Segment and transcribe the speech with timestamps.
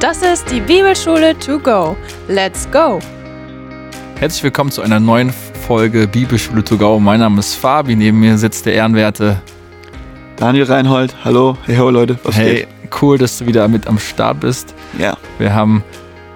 [0.00, 1.96] Das ist die Bibelschule to go.
[2.28, 2.98] Let's go!
[4.18, 5.32] Herzlich willkommen zu einer neuen
[5.66, 6.98] Folge Bibelschule to go.
[6.98, 9.40] Mein Name ist Fabi, neben mir sitzt der Ehrenwerte
[10.36, 11.14] Daniel Reinhold.
[11.24, 12.68] Hallo, hey ho Leute, was hey, geht?
[13.00, 14.74] cool, dass du wieder mit am Start bist.
[14.98, 15.16] Ja.
[15.38, 15.82] Wir haben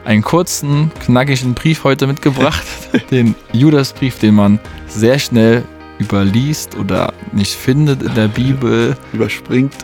[0.04, 2.64] einen kurzen, knackigen Brief heute mitgebracht,
[3.10, 5.64] den Judasbrief, den man sehr schnell
[5.98, 8.96] überliest oder nicht findet in der Bibel.
[9.12, 9.74] Überspringt.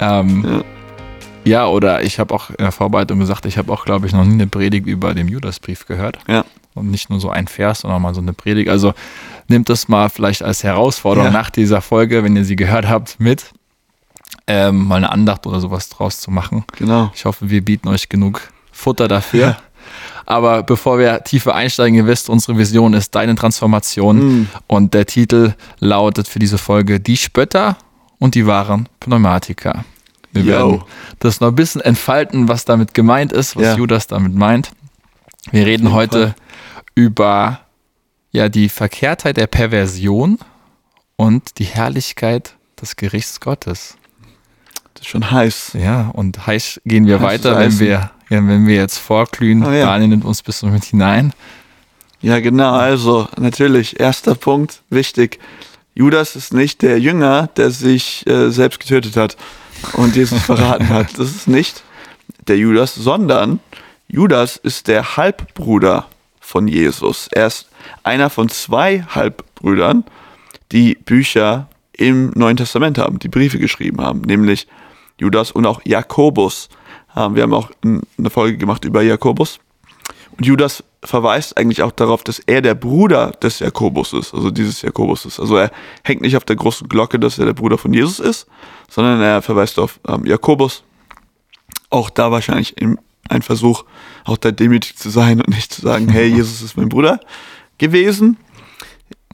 [0.00, 0.71] Ähm, ja.
[1.44, 4.24] Ja, oder ich habe auch in der Vorbereitung gesagt, ich habe auch, glaube ich, noch
[4.24, 6.18] nie eine Predigt über den Judasbrief gehört.
[6.28, 6.44] Ja.
[6.74, 8.70] Und nicht nur so ein Vers, sondern mal so eine Predigt.
[8.70, 8.94] Also
[9.48, 11.32] nehmt das mal vielleicht als Herausforderung ja.
[11.32, 13.52] nach dieser Folge, wenn ihr sie gehört habt, mit.
[14.46, 16.64] Ähm, mal eine Andacht oder sowas draus zu machen.
[16.76, 17.12] Genau.
[17.14, 18.40] Ich hoffe, wir bieten euch genug
[18.72, 19.46] Futter dafür.
[19.46, 19.56] Ja.
[20.26, 24.42] Aber bevor wir tiefer einsteigen, ihr wisst, unsere Vision ist deine Transformation.
[24.42, 24.48] Mm.
[24.66, 27.76] Und der Titel lautet für diese Folge Die Spötter
[28.18, 29.84] und die wahren Pneumatiker.
[30.32, 30.50] Wir Yo.
[30.50, 30.82] werden
[31.18, 33.76] das noch ein bisschen entfalten, was damit gemeint ist, was ja.
[33.76, 34.72] Judas damit meint.
[35.50, 36.34] Wir reden heute Fall.
[36.94, 37.60] über
[38.30, 40.38] ja, die Verkehrtheit der Perversion
[41.16, 43.96] und die Herrlichkeit des Gerichts Gottes.
[44.94, 45.72] Das ist schon heiß.
[45.78, 49.64] Ja, und heiß gehen wir heiß weiter, wenn wir, ja, wenn wir jetzt vorglühen.
[49.64, 49.86] Oh, ja.
[49.86, 51.34] Daniel nimmt uns ein bisschen mit hinein.
[52.22, 52.72] Ja, genau.
[52.72, 55.40] Also, natürlich, erster Punkt, wichtig.
[55.94, 59.36] Judas ist nicht der Jünger, der sich äh, selbst getötet hat
[59.94, 61.18] und Jesus verraten hat.
[61.18, 61.82] Das ist nicht
[62.46, 63.60] der Judas, sondern
[64.08, 66.06] Judas ist der Halbbruder
[66.40, 67.28] von Jesus.
[67.32, 67.68] Er ist
[68.02, 70.04] einer von zwei Halbbrüdern,
[70.70, 74.66] die Bücher im Neuen Testament haben, die Briefe geschrieben haben, nämlich
[75.18, 76.68] Judas und auch Jakobus.
[77.14, 79.60] Wir haben auch eine Folge gemacht über Jakobus.
[80.36, 84.82] Und Judas verweist eigentlich auch darauf, dass er der Bruder des Jakobus ist, also dieses
[84.82, 85.40] Jakobus ist.
[85.40, 85.70] Also er
[86.04, 88.46] hängt nicht auf der großen Glocke, dass er der Bruder von Jesus ist,
[88.88, 90.84] sondern er verweist auf ähm, Jakobus.
[91.90, 92.76] Auch da wahrscheinlich
[93.28, 93.84] ein Versuch,
[94.24, 97.20] auch da demütig zu sein und nicht zu sagen, hey, Jesus ist mein Bruder
[97.78, 98.36] gewesen.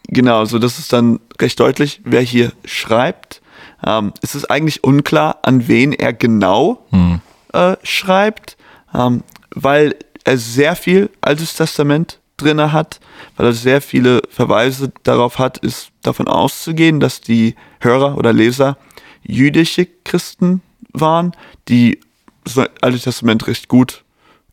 [0.09, 3.43] Genau, so das ist dann recht deutlich, wer hier schreibt.
[3.87, 7.21] Ähm, es ist eigentlich unklar, an wen er genau hm.
[7.53, 8.57] äh, schreibt,
[8.95, 9.23] ähm,
[9.55, 9.95] weil
[10.29, 13.01] er sehr viel Altes Testament drin hat,
[13.37, 18.77] weil er sehr viele Verweise darauf hat, ist davon auszugehen, dass die Hörer oder Leser
[19.23, 20.63] jüdische Christen
[20.93, 21.33] waren,
[21.69, 22.01] die
[22.45, 24.05] das Alte Testament recht gut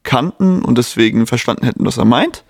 [0.04, 2.44] kannten und deswegen verstanden hätten, was er meint.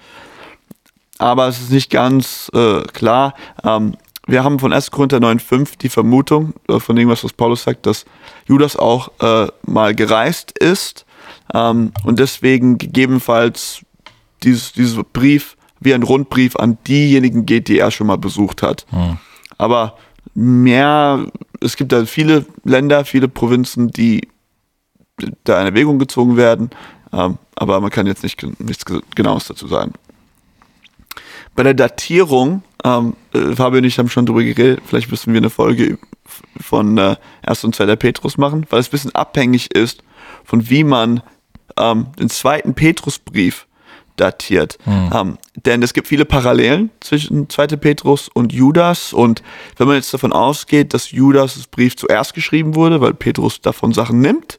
[1.18, 3.34] Aber es ist nicht ganz äh, klar.
[3.64, 3.96] Ähm,
[4.28, 4.92] wir haben von 1.
[4.92, 8.06] Korinther 9,5 die Vermutung, äh, von dem, was Paulus sagt, dass
[8.48, 11.05] Judas auch äh, mal gereist ist
[11.54, 13.82] ähm, und deswegen gegebenenfalls
[14.44, 18.86] dieses, dieser Brief wie ein Rundbrief an diejenigen geht, die er schon mal besucht hat.
[18.92, 19.18] Mhm.
[19.58, 19.98] Aber
[20.34, 21.26] mehr,
[21.62, 24.28] es gibt da viele Länder, viele Provinzen, die
[25.44, 26.72] da in Erwägung gezogen werden,
[27.14, 28.84] ähm, aber man kann jetzt nicht, nichts
[29.16, 29.94] Genaues dazu sagen.
[31.56, 35.40] Bei der Datierung, ähm, äh, Fabio und ich haben schon darüber geredet, vielleicht müssen wir
[35.40, 35.98] eine Folge
[36.60, 37.64] von äh, 1.
[37.64, 37.96] und 2.
[37.96, 40.04] Petrus machen, weil es ein bisschen abhängig ist,
[40.46, 41.22] von wie man
[41.78, 43.68] ähm, den zweiten Petrusbrief
[44.16, 44.78] datiert.
[44.86, 45.10] Hm.
[45.14, 47.68] Ähm, denn es gibt viele Parallelen zwischen 2.
[47.76, 49.14] Petrus und Judas.
[49.14, 49.44] Und
[49.78, 54.22] wenn man jetzt davon ausgeht, dass Judas' Brief zuerst geschrieben wurde, weil Petrus davon Sachen
[54.22, 54.58] nimmt,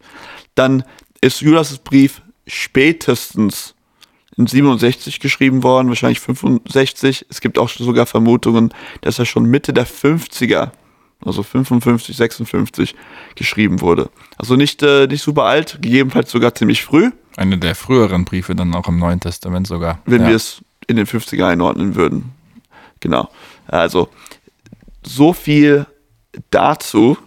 [0.54, 0.84] dann
[1.20, 3.74] ist Judas' Brief spätestens
[4.36, 7.26] in 67 geschrieben worden, wahrscheinlich 65.
[7.30, 10.72] Es gibt auch sogar Vermutungen, dass er schon Mitte der 50er
[11.24, 12.94] also 55, 56
[13.34, 14.10] geschrieben wurde.
[14.36, 17.10] Also nicht, äh, nicht super alt, gegebenenfalls sogar ziemlich früh.
[17.36, 20.00] Eine der früheren Briefe dann auch im Neuen Testament sogar.
[20.06, 20.28] Wenn ja.
[20.28, 22.32] wir es in den 50er einordnen würden.
[23.00, 23.28] Genau.
[23.66, 24.08] Also
[25.04, 25.86] so viel
[26.50, 27.18] dazu.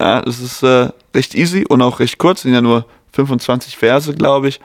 [0.00, 4.12] Ja, es ist äh, recht easy und auch recht kurz, sind ja nur 25 Verse,
[4.14, 4.60] glaube ich.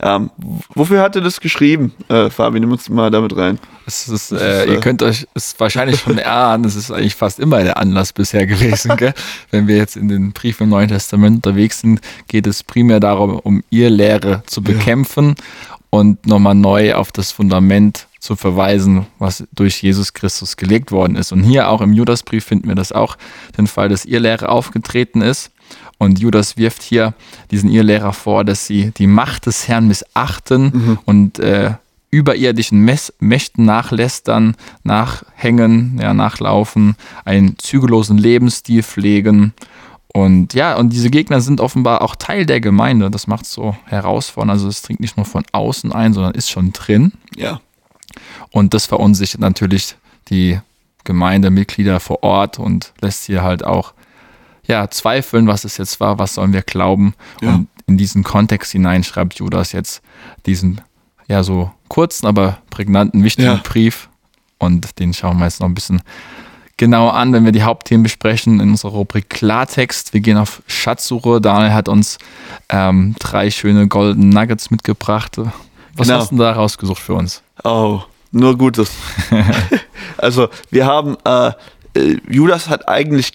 [0.00, 0.30] Ähm,
[0.74, 2.60] wofür hat er das geschrieben, äh, Fabi?
[2.60, 3.58] Nimm uns mal damit rein.
[3.86, 7.38] Es ist, äh, ihr äh, könnt euch es wahrscheinlich schon erahnen, es ist eigentlich fast
[7.38, 8.96] immer der Anlass bisher gewesen.
[8.96, 9.14] Gell?
[9.50, 13.38] Wenn wir jetzt in den Briefen im Neuen Testament unterwegs sind, geht es primär darum,
[13.38, 15.76] um ihr Lehre zu bekämpfen ja.
[15.90, 21.30] und nochmal neu auf das Fundament zu verweisen, was durch Jesus Christus gelegt worden ist.
[21.30, 23.16] Und hier auch im Judasbrief finden wir das auch,
[23.58, 25.50] den Fall, dass ihr Lehre aufgetreten ist
[25.98, 27.14] und Judas wirft hier
[27.50, 30.98] diesen Irrlehrer vor, dass sie die Macht des Herrn missachten mhm.
[31.04, 31.74] und äh,
[32.10, 32.80] überirdischen
[33.18, 39.52] Mächten nachlästern, nachhängen, ja, nachlaufen, einen zügellosen Lebensstil pflegen.
[40.12, 43.10] Und ja, und diese Gegner sind offenbar auch Teil der Gemeinde.
[43.10, 44.52] Das macht es so herausfordernd.
[44.52, 47.12] Also es dringt nicht nur von außen ein, sondern ist schon drin.
[47.34, 47.60] Ja.
[48.52, 49.96] Und das verunsichert natürlich
[50.28, 50.60] die
[51.02, 53.92] Gemeindemitglieder vor Ort und lässt hier halt auch
[54.66, 57.14] ja, zweifeln, was es jetzt war, was sollen wir glauben.
[57.40, 57.50] Ja.
[57.54, 60.02] Und in diesen Kontext hinein schreibt Judas jetzt
[60.46, 60.80] diesen
[61.28, 63.60] ja so kurzen, aber prägnanten, wichtigen Ja.
[63.62, 64.08] Brief.
[64.58, 66.02] Und den schauen wir jetzt noch ein bisschen
[66.76, 70.12] genauer an, wenn wir die Hauptthemen besprechen in unserer Rubrik Klartext.
[70.12, 71.40] Wir gehen auf Schatzsuche.
[71.40, 72.18] Daniel hat uns
[72.68, 75.38] ähm, drei schöne Golden Nuggets mitgebracht.
[75.96, 76.20] Was Genau.
[76.20, 77.42] hast du da rausgesucht für uns?
[77.62, 78.00] Oh,
[78.32, 78.90] nur Gutes.
[80.16, 81.52] also, wir haben, äh,
[81.96, 83.32] äh, Judas hat eigentlich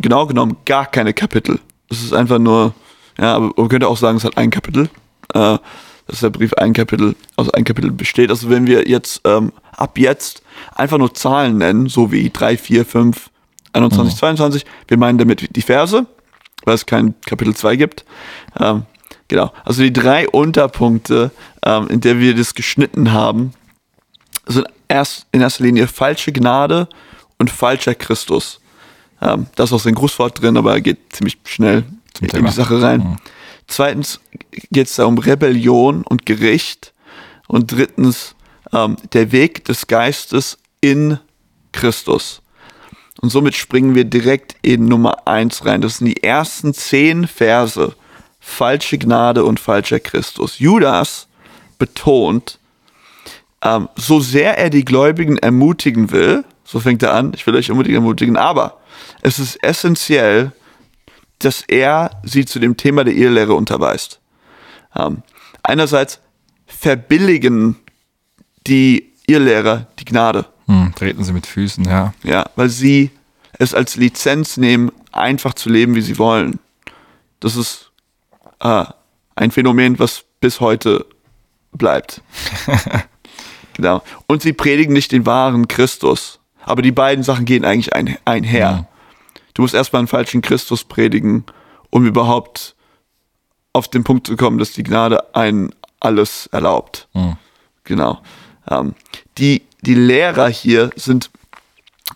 [0.00, 1.60] genau genommen gar keine Kapitel.
[1.88, 2.74] Es ist einfach nur,
[3.18, 4.88] ja, aber man könnte auch sagen, es hat ein Kapitel.
[5.34, 5.58] Äh,
[6.06, 8.30] dass der Brief ein Kapitel, aus ein Kapitel besteht.
[8.30, 10.42] Also, wenn wir jetzt ähm, ab jetzt
[10.74, 13.30] einfach nur Zahlen nennen, so wie 3, 4, 5,
[13.72, 16.06] 21, 22, wir meinen damit die Verse,
[16.64, 18.04] weil es kein Kapitel 2 gibt.
[18.60, 18.82] Ähm,
[19.28, 19.52] genau.
[19.64, 21.30] Also die drei Unterpunkte,
[21.64, 23.54] ähm, in der wir das geschnitten haben,
[24.46, 26.88] sind erst in erster Linie falsche Gnade
[27.38, 28.60] und falscher Christus.
[29.22, 31.84] Ähm, da ist auch sein Grußwort drin, aber er geht ziemlich schnell
[32.14, 32.48] Zum in Thema.
[32.48, 33.18] die Sache rein.
[33.68, 34.20] Zweitens
[34.70, 36.92] geht es da um Rebellion und Gericht.
[37.46, 38.34] Und drittens
[38.72, 41.18] ähm, der Weg des Geistes in
[41.70, 42.42] Christus.
[43.20, 45.80] Und somit springen wir direkt in Nummer 1 rein.
[45.80, 47.94] Das sind die ersten zehn Verse.
[48.40, 50.58] Falsche Gnade und falscher Christus.
[50.58, 51.28] Judas
[51.78, 52.58] betont,
[53.62, 57.70] ähm, so sehr er die Gläubigen ermutigen will, so fängt er an, ich will euch
[57.70, 58.78] unbedingt ermutigen, aber
[59.22, 60.52] es ist essentiell,
[61.38, 64.20] dass er sie zu dem Thema der Irrlehre unterweist.
[64.94, 65.22] Ähm,
[65.62, 66.20] einerseits
[66.66, 67.76] verbilligen
[68.66, 70.46] die Irrlehrer die Gnade.
[70.66, 72.14] Hm, treten sie mit Füßen, ja.
[72.22, 73.10] Ja, weil sie
[73.58, 76.58] es als Lizenz nehmen, einfach zu leben, wie sie wollen.
[77.40, 77.90] Das ist
[78.60, 78.84] äh,
[79.34, 81.06] ein Phänomen, was bis heute
[81.72, 82.22] bleibt.
[83.74, 84.02] genau.
[84.26, 86.40] Und sie predigen nicht den wahren Christus.
[86.64, 88.86] Aber die beiden Sachen gehen eigentlich ein, einher.
[89.54, 91.44] Du musst erstmal einen falschen Christus predigen,
[91.90, 92.74] um überhaupt
[93.72, 95.70] auf den Punkt zu kommen, dass die Gnade einen
[96.00, 97.08] alles erlaubt.
[97.84, 98.20] Genau.
[98.70, 98.94] Ähm,
[99.38, 101.30] die, die Lehrer hier sind,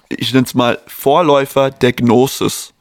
[0.09, 2.73] ich nenne es mal, Vorläufer der Gnosis.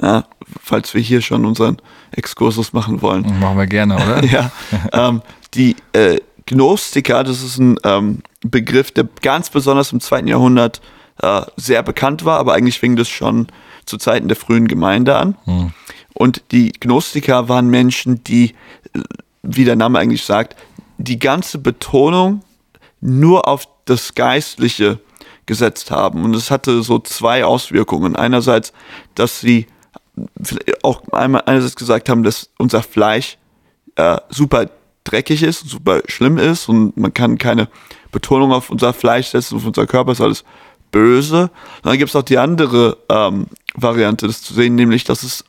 [0.00, 0.24] Ja,
[0.62, 1.76] falls wir hier schon unseren
[2.12, 3.22] Exkursus machen wollen.
[3.40, 4.24] Machen wir gerne, oder?
[4.32, 4.50] Ja,
[4.92, 5.22] ähm,
[5.54, 10.80] die äh, Gnostiker, das ist ein ähm, Begriff, der ganz besonders im zweiten Jahrhundert
[11.20, 13.48] äh, sehr bekannt war, aber eigentlich fing das schon
[13.92, 15.36] zu Zeiten der frühen Gemeinde an.
[16.14, 18.54] Und die Gnostiker waren Menschen, die,
[19.42, 20.56] wie der Name eigentlich sagt,
[20.96, 22.42] die ganze Betonung
[23.02, 24.98] nur auf das Geistliche
[25.44, 26.24] gesetzt haben.
[26.24, 28.16] Und es hatte so zwei Auswirkungen.
[28.16, 28.72] Einerseits,
[29.14, 29.66] dass sie
[30.82, 33.36] auch einmal einerseits gesagt haben, dass unser Fleisch
[33.96, 34.70] äh, super
[35.04, 37.68] dreckig ist, super schlimm ist und man kann keine
[38.10, 40.44] Betonung auf unser Fleisch setzen, auf unser Körper ist alles
[40.92, 41.50] böse.
[41.82, 45.44] Dann gibt es auch die andere ähm, Variante, das zu sehen, nämlich, dass es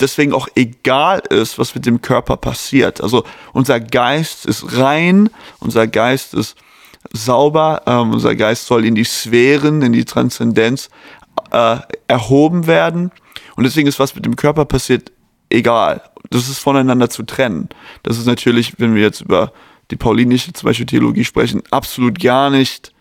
[0.00, 3.02] deswegen auch egal ist, was mit dem Körper passiert.
[3.02, 5.28] Also unser Geist ist rein,
[5.58, 6.56] unser Geist ist
[7.12, 10.88] sauber, ähm, unser Geist soll in die Sphären, in die Transzendenz
[11.50, 11.76] äh,
[12.08, 13.10] erhoben werden.
[13.56, 15.12] Und deswegen ist, was mit dem Körper passiert,
[15.50, 16.02] egal.
[16.30, 17.68] Das ist voneinander zu trennen.
[18.02, 19.52] Das ist natürlich, wenn wir jetzt über
[19.90, 22.92] die paulinische zum Beispiel Theologie sprechen, absolut gar nicht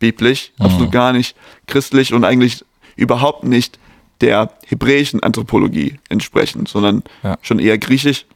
[0.00, 1.36] biblisch, absolut gar nicht
[1.68, 2.64] christlich und eigentlich
[2.96, 3.78] überhaupt nicht
[4.20, 7.38] der hebräischen Anthropologie entsprechend, sondern Ja.
[7.42, 8.26] schon eher griechisch.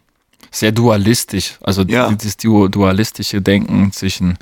[0.50, 1.58] Sehr dualistisch.
[1.62, 2.10] Also Ja.
[2.12, 4.38] dieses du- dualistische Denken zwischen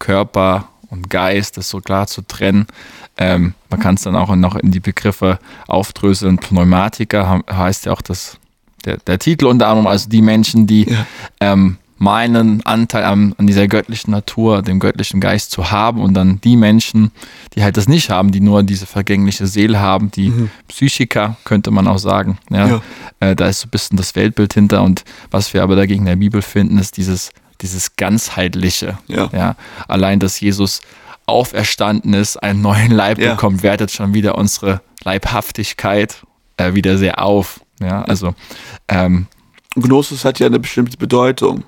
[0.00, 2.66] Körper und Geist, das so klar zu trennen.
[3.16, 5.38] Ähm, man kann es dann auch noch in die Begriffe
[5.68, 6.38] aufdröseln.
[6.38, 8.38] Pneumatiker heißt ja auch das,
[8.84, 11.06] der, der Titel unter anderem, also die Menschen, die Ja.
[11.40, 16.40] ähm, meinen Anteil an, an dieser göttlichen Natur, dem göttlichen Geist zu haben und dann
[16.40, 17.12] die Menschen,
[17.54, 20.32] die halt das nicht haben, die nur diese vergängliche Seele haben, die
[20.66, 22.38] Psychiker, könnte man auch sagen.
[22.50, 22.82] Ja, Ja.
[23.20, 26.06] Äh, da ist so ein bisschen das Weltbild hinter und was wir aber dagegen in
[26.06, 27.30] der Bibel finden, ist dieses,
[27.60, 28.98] dieses ganzheitliche.
[29.06, 29.54] Ja.
[29.86, 30.80] Allein, dass Jesus
[31.26, 33.34] auferstanden ist, einen neuen Leib Ja.
[33.34, 36.22] bekommt, wertet schon wieder unsere Leibhaftigkeit
[36.56, 37.60] äh, wieder sehr auf.
[37.80, 38.34] Ja, also
[38.88, 39.26] ähm,
[39.76, 41.62] Gnosis hat ja eine bestimmte Bedeutung.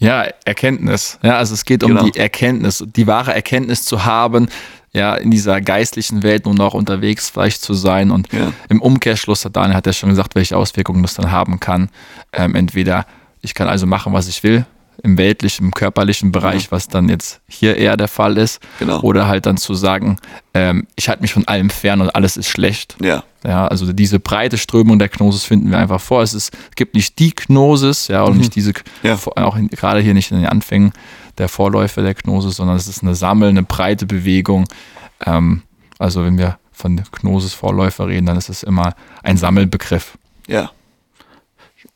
[0.00, 1.18] Ja, Erkenntnis.
[1.22, 2.02] Ja, also es geht um Genau.
[2.10, 4.48] die Erkenntnis, die wahre Erkenntnis zu haben,
[4.92, 8.10] ja, in dieser geistlichen Welt nur noch unterwegs vielleicht zu sein.
[8.10, 8.52] Und Ja.
[8.68, 11.90] im Umkehrschluss hat Daniel hat ja schon gesagt, welche Auswirkungen das dann haben kann.
[12.32, 13.06] Ähm, entweder
[13.40, 14.66] ich kann also machen, was ich will,
[15.02, 18.60] im weltlichen, im körperlichen Bereich, was dann jetzt hier eher der Fall ist.
[18.78, 19.00] Genau.
[19.00, 20.18] Oder halt dann zu sagen,
[20.54, 22.96] ähm, ich halte mich von allem fern und alles ist schlecht.
[23.02, 23.22] Ja.
[23.44, 26.22] Ja, also diese breite Strömung der Gnosis finden wir einfach vor.
[26.22, 29.08] Es, ist, es gibt nicht die Gnosis, ja, und nicht diese, Mhm.
[29.08, 29.18] Ja.
[29.36, 30.92] auch in, gerade hier nicht in den Anfängen
[31.38, 34.66] der Vorläufer der Gnosis, sondern es ist eine Sammel, eine breite Bewegung.
[35.24, 35.62] Ähm,
[35.98, 40.18] also wenn wir von Gnosis-Vorläufer reden, dann ist es immer ein Sammelbegriff.
[40.46, 40.70] Ja.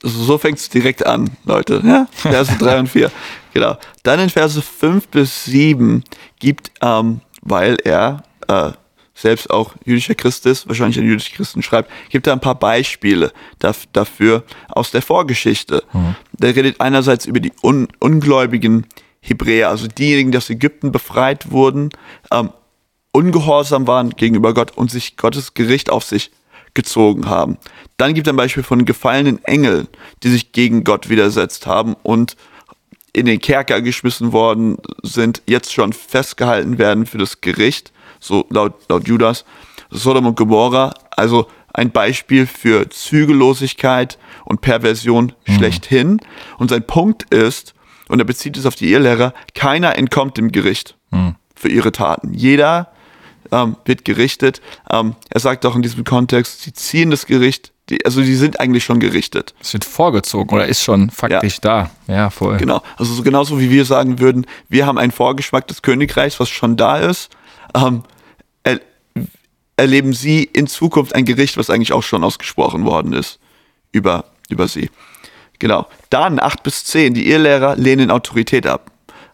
[0.07, 1.81] So fängt es direkt an, Leute.
[1.85, 2.07] Ja?
[2.13, 3.11] Verse 3 und 4.
[3.55, 3.79] Genau.
[4.03, 6.05] Dann in Verse 5 bis 7
[6.39, 8.73] gibt, ähm, weil er äh,
[9.15, 13.33] selbst auch jüdischer Christ ist, wahrscheinlich ein jüdischer Christen schreibt, gibt er ein paar Beispiele
[13.93, 15.85] dafür aus der Vorgeschichte.
[15.93, 16.17] Mhm.
[16.33, 18.87] Der redet einerseits über die un ungläubigen
[19.21, 21.91] Hebräer, also diejenigen, die aus Ägypten befreit wurden,
[22.31, 22.51] ähm,
[23.13, 26.31] ungehorsam waren gegenüber Gott und sich Gottes Gericht auf sich
[26.75, 27.57] gezogen haben.
[27.97, 29.89] Dann gibt er ein Beispiel von gefallenen Engeln,
[30.23, 32.37] die sich gegen Gott widersetzt haben und
[33.13, 38.75] in den Kerker geschmissen worden sind, jetzt schon festgehalten werden für das Gericht, so laut,
[38.89, 39.45] laut Judas.
[39.91, 45.53] Sodom und Gomorra, also ein Beispiel für Zügellosigkeit und Perversion mhm.
[45.53, 46.21] schlechthin.
[46.59, 47.75] Und sein Punkt ist,
[48.09, 51.37] und er bezieht es auf die Irrlehrer, keiner entkommt dem Gericht mhm.
[51.55, 52.35] für ihre Taten.
[52.35, 52.94] Jeder
[53.53, 54.61] ähm, wird gerichtet.
[54.91, 58.61] Ähm, er sagt auch in diesem Kontext, sie ziehen das Gericht, die, also sie sind
[58.61, 59.55] eigentlich schon gerichtet.
[59.61, 61.91] Es wird vorgezogen oder ist schon faktisch ja.
[62.07, 62.13] da.
[62.13, 62.57] Ja, voll.
[62.57, 62.83] Genau.
[62.97, 66.77] Also so genauso wie wir sagen würden, wir haben einen Vorgeschmack des Königreichs, was schon
[66.77, 67.31] da ist.
[67.75, 68.03] Ähm,
[68.63, 68.81] er,
[69.77, 73.39] erleben sie in Zukunft ein Gericht, was eigentlich auch schon ausgesprochen worden ist
[73.93, 74.91] über, über sie.
[75.59, 75.87] Genau.
[76.11, 78.91] Dann 8 bis 10, die Irrlehrer lehnen Autorität ab.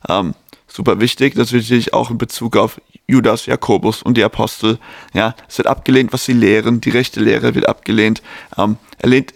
[0.09, 0.35] Ähm,
[0.67, 4.79] super wichtig, natürlich auch in Bezug auf Judas, Jakobus und die Apostel.
[5.13, 6.81] Ja, es wird abgelehnt, was sie lehren.
[6.81, 8.23] Die rechte Lehre wird abgelehnt.
[8.57, 9.35] Ähm, er lehnt,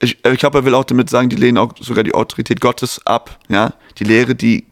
[0.00, 3.06] ich, ich glaube, er will auch damit sagen, die lehnen auch sogar die Autorität Gottes
[3.06, 3.38] ab.
[3.48, 4.64] Ja, die Lehre, die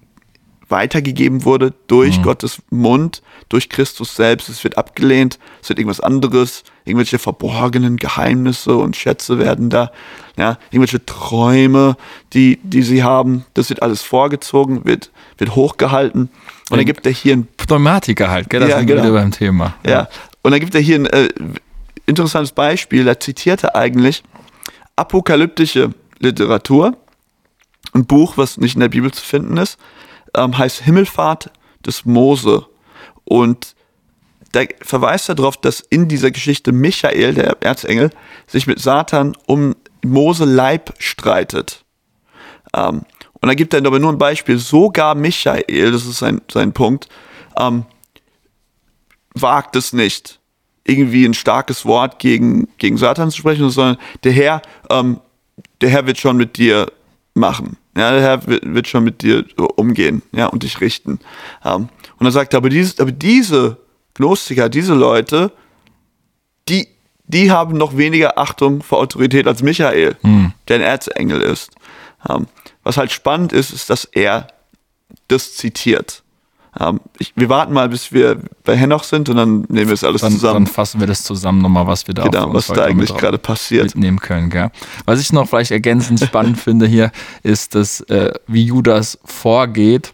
[0.68, 2.22] weitergegeben wurde durch mhm.
[2.22, 4.48] Gottes Mund, durch Christus selbst.
[4.48, 9.90] Es wird abgelehnt, es wird irgendwas anderes, irgendwelche verborgenen Geheimnisse und Schätze werden da,
[10.36, 11.96] ja, irgendwelche Träume,
[12.32, 16.30] die, die sie haben, das wird alles vorgezogen, wird, wird hochgehalten.
[16.70, 18.60] Und dann gibt er hier ein Pneumatiker halt, gell?
[18.60, 19.04] Das ja, sind genau.
[19.04, 19.74] wir beim Thema.
[19.84, 19.90] Ja.
[19.90, 20.08] ja.
[20.42, 21.28] Und dann gibt er hier ein äh,
[22.06, 24.22] interessantes Beispiel, da zitiert er eigentlich
[24.96, 26.96] apokalyptische Literatur,
[27.94, 29.78] ein Buch, was nicht in der Bibel zu finden ist,
[30.38, 31.50] ähm, heißt Himmelfahrt
[31.84, 32.66] des Mose.
[33.24, 33.74] Und
[34.52, 38.10] da verweist er darauf, dass in dieser Geschichte Michael, der Erzengel,
[38.46, 41.84] sich mit Satan um Mose Leib streitet.
[42.74, 43.02] Ähm,
[43.40, 44.58] und da gibt er aber nur ein Beispiel.
[44.58, 47.08] Sogar Michael, das ist sein, sein Punkt,
[47.58, 47.84] ähm,
[49.34, 50.40] wagt es nicht,
[50.84, 55.20] irgendwie ein starkes Wort gegen, gegen Satan zu sprechen, sondern der Herr, ähm,
[55.80, 56.90] der Herr wird schon mit dir
[57.34, 57.76] machen.
[57.98, 61.18] Ja, der Herr wird, schon mit dir umgehen, ja, und dich richten.
[61.64, 61.90] Und
[62.20, 63.76] er sagt, aber, dieses, aber diese
[64.14, 65.50] Gnostiker, diese Leute,
[66.68, 66.86] die,
[67.24, 70.52] die haben noch weniger Achtung vor Autorität als Michael, hm.
[70.68, 71.72] der ein Erzengel ist.
[72.84, 74.46] Was halt spannend ist, ist, dass er
[75.26, 76.22] das zitiert.
[76.80, 80.04] Ähm, ich, wir warten mal, bis wir bei Henoch sind und dann nehmen wir es
[80.04, 80.64] alles dann, zusammen.
[80.64, 83.86] Dann fassen wir das zusammen nochmal, was wir da genau, was da eigentlich gerade passiert
[83.86, 84.50] mitnehmen können.
[84.50, 84.70] Gell?
[85.04, 87.10] Was ich noch vielleicht ergänzend spannend finde hier,
[87.42, 90.12] ist, dass äh, wie Judas vorgeht,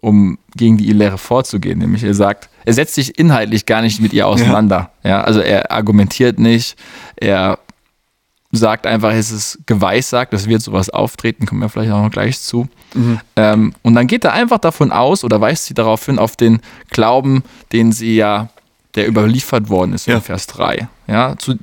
[0.00, 1.78] um gegen die Lehre vorzugehen.
[1.78, 4.90] Nämlich er sagt, er setzt sich inhaltlich gar nicht mit ihr auseinander.
[5.02, 5.10] Ja.
[5.10, 6.76] ja also er argumentiert nicht,
[7.16, 7.58] er
[8.56, 12.40] sagt einfach, es ist geweissagt, das wird sowas auftreten, kommen wir vielleicht auch noch gleich
[12.40, 12.68] zu.
[12.94, 13.20] Mhm.
[13.36, 16.60] Ähm, und dann geht er einfach davon aus oder weist sie darauf hin, auf den
[16.90, 18.48] Glauben, den sie ja,
[18.94, 20.16] der überliefert worden ist ja.
[20.16, 20.88] in Vers 3.
[21.06, 21.54] Ja, zu,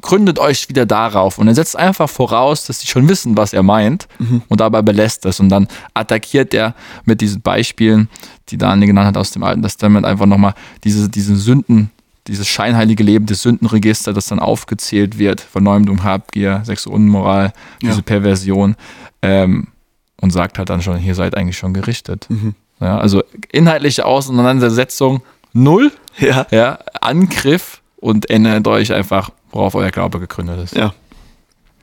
[0.00, 1.38] gründet euch wieder darauf.
[1.38, 4.42] Und er setzt einfach voraus, dass sie schon wissen, was er meint mhm.
[4.48, 5.40] und dabei belässt es.
[5.40, 8.08] Und dann attackiert er mit diesen Beispielen,
[8.50, 10.54] die Daniel genannt hat aus dem Alten Testament, einfach nochmal
[10.84, 11.90] diese, diese Sünden
[12.28, 18.02] dieses scheinheilige Leben des Sündenregisters, das dann aufgezählt wird, Verneumdung, Habgier, sexuelle Unmoral, diese ja.
[18.02, 18.76] Perversion
[19.22, 19.68] ähm,
[20.20, 22.26] und sagt halt dann schon, hier seid eigentlich schon gerichtet.
[22.28, 22.54] Mhm.
[22.80, 26.46] Ja, also inhaltliche Auseinandersetzung null, ja.
[26.50, 30.76] Ja, Angriff und erinnert euch einfach, worauf euer Glaube gegründet ist.
[30.76, 30.94] Ja.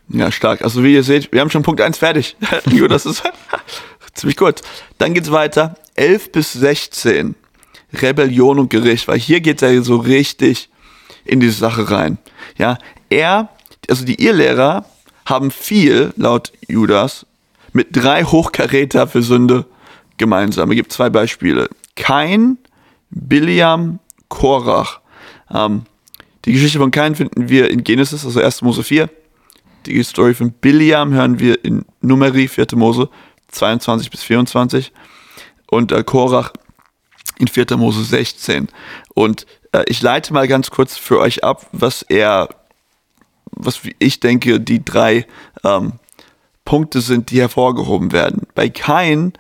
[0.08, 0.62] Ja, stark.
[0.62, 2.38] Also wie ihr seht, wir haben schon Punkt 1 fertig.
[2.90, 3.24] das ist
[4.14, 4.62] ziemlich gut.
[5.00, 5.76] Dann geht es weiter.
[5.96, 7.36] 11 bis 16.
[8.02, 10.70] Rebellion und Gericht, weil hier geht er so richtig
[11.24, 12.18] in diese Sache rein.
[12.58, 12.78] Ja,
[13.10, 13.50] er,
[13.90, 14.86] also die Irrlehrer
[15.26, 17.26] haben viel, laut Judas,
[17.74, 19.66] mit drei Hochkaräter für Sünde
[20.18, 20.70] gemeinsam.
[20.72, 21.68] Es gibt zwei Beispiele.
[21.96, 22.58] Kain,
[23.10, 24.00] Biliam,
[24.30, 25.02] Korach.
[25.54, 25.84] Ähm,
[26.46, 28.62] die Geschichte von Kain finden wir in Genesis, also 1.
[28.62, 29.10] Mose 4.
[29.86, 32.68] Die Story von Biliam hören wir in Numeri, 4.
[32.76, 33.10] Mose
[33.50, 34.92] 22 bis 24.
[35.68, 36.54] Und äh, Korach
[37.38, 37.78] in 4.
[37.78, 38.68] Mose 16.
[39.14, 42.50] Und äh, ich leite mal ganz kurz für euch ab, was er,
[43.52, 45.26] was ich denke, die drei
[45.64, 45.94] ähm,
[46.64, 48.48] Punkte sind, die hervorgehoben werden.
[48.56, 49.34] Bei Kain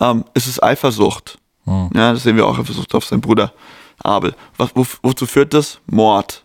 [0.00, 1.38] ähm, ist es Eifersucht.
[1.64, 1.90] Hm.
[1.94, 3.52] Ja, das sehen wir auch, Eifersucht auf seinen Bruder
[4.02, 4.34] Abel.
[4.56, 5.80] Was, wo, wozu führt das?
[5.86, 6.44] Mord.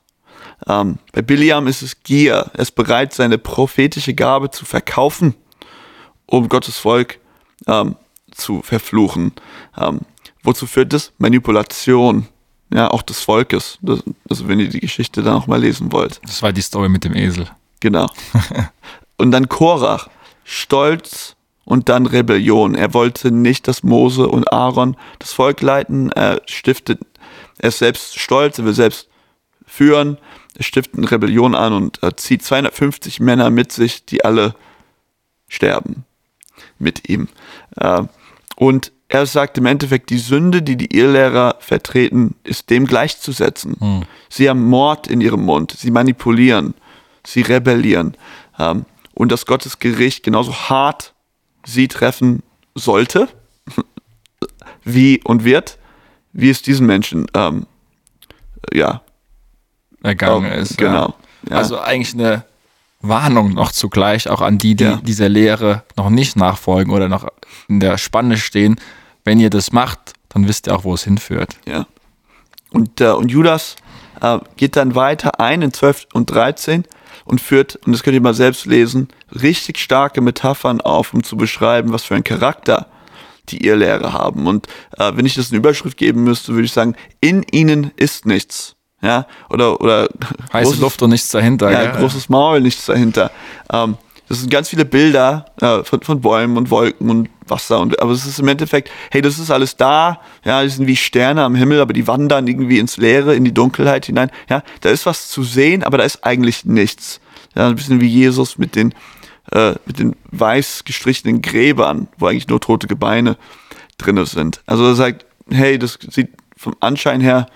[0.67, 2.51] Ähm, bei Biliam ist es Gier.
[2.53, 5.35] Er ist bereit, seine prophetische Gabe zu verkaufen,
[6.25, 7.19] um Gottes Volk
[7.67, 7.95] ähm,
[8.31, 9.33] zu verfluchen.
[9.77, 10.01] Ähm,
[10.43, 11.11] wozu führt das?
[11.17, 12.27] Manipulation.
[12.73, 13.77] Ja, auch des Volkes.
[13.81, 16.19] Das, also wenn ihr die Geschichte dann auch mal lesen wollt.
[16.23, 17.47] Das war die Story mit dem Esel.
[17.79, 18.09] Genau.
[19.17, 20.09] und dann Korach.
[20.43, 21.35] Stolz
[21.65, 22.75] und dann Rebellion.
[22.75, 26.11] Er wollte nicht, dass Mose und Aaron das Volk leiten.
[26.11, 26.99] Er stiftet,
[27.59, 29.07] er ist selbst stolz, er will selbst
[29.65, 30.17] führen.
[30.55, 34.55] Er stiftet eine Rebellion an und er zieht 250 Männer mit sich, die alle
[35.47, 36.05] sterben
[36.77, 37.27] mit ihm.
[37.77, 38.03] Äh,
[38.55, 43.75] und er sagt im Endeffekt, die Sünde, die die Irrlehrer vertreten, ist dem gleichzusetzen.
[43.79, 44.03] Hm.
[44.29, 46.73] Sie haben Mord in ihrem Mund, sie manipulieren,
[47.25, 48.17] sie rebellieren.
[48.57, 51.13] Ähm, und dass Gottes Gericht genauso hart
[51.65, 52.41] sie treffen
[52.73, 53.27] sollte,
[54.83, 55.77] wie und wird,
[56.31, 57.67] wie es diesen Menschen ähm,
[58.73, 59.01] ja
[60.01, 60.77] ergangen auch, ist.
[60.77, 61.13] Genau.
[61.49, 61.57] Ja.
[61.57, 62.45] Also eigentlich eine
[63.03, 64.95] Warnung noch zugleich auch an die, die ja.
[64.95, 67.27] dieser Lehre noch nicht nachfolgen oder noch
[67.67, 68.79] in der Spanne stehen.
[69.25, 71.57] Wenn ihr das macht, dann wisst ihr auch, wo es hinführt.
[71.67, 71.85] Ja.
[72.71, 73.75] Und, äh, und Judas
[74.21, 76.85] äh, geht dann weiter ein in 12 und 13
[77.25, 81.37] und führt, und das könnt ihr mal selbst lesen, richtig starke Metaphern auf, um zu
[81.37, 82.87] beschreiben, was für einen Charakter
[83.49, 84.47] die Irrlehre haben.
[84.47, 84.67] Und
[84.97, 88.75] äh, wenn ich das eine Überschrift geben müsste, würde ich sagen, in ihnen ist nichts.
[89.03, 90.07] Ja, oder, oder
[90.53, 91.69] heiße großes, Luft und nichts dahinter.
[91.69, 91.99] Ja, gell?
[91.99, 93.31] großes Maul, nichts dahinter.
[93.71, 93.97] Ähm,
[94.29, 97.81] das sind ganz viele Bilder äh, von, von Bäumen und Wolken und Wasser.
[97.81, 100.21] Und, aber es ist im Endeffekt, hey, das ist alles da.
[100.45, 103.53] Ja, die sind wie Sterne am Himmel, aber die wandern irgendwie ins Leere, in die
[103.53, 104.31] Dunkelheit hinein.
[104.49, 107.19] Ja, da ist was zu sehen, aber da ist eigentlich nichts.
[107.55, 108.93] Ja, ein bisschen wie Jesus mit den,
[109.51, 113.37] äh, mit den weiß gestrichenen Gräbern, wo eigentlich nur tote Gebeine
[113.97, 114.61] drin sind.
[114.65, 117.47] Also er sagt, hey, das sieht vom Anschein her,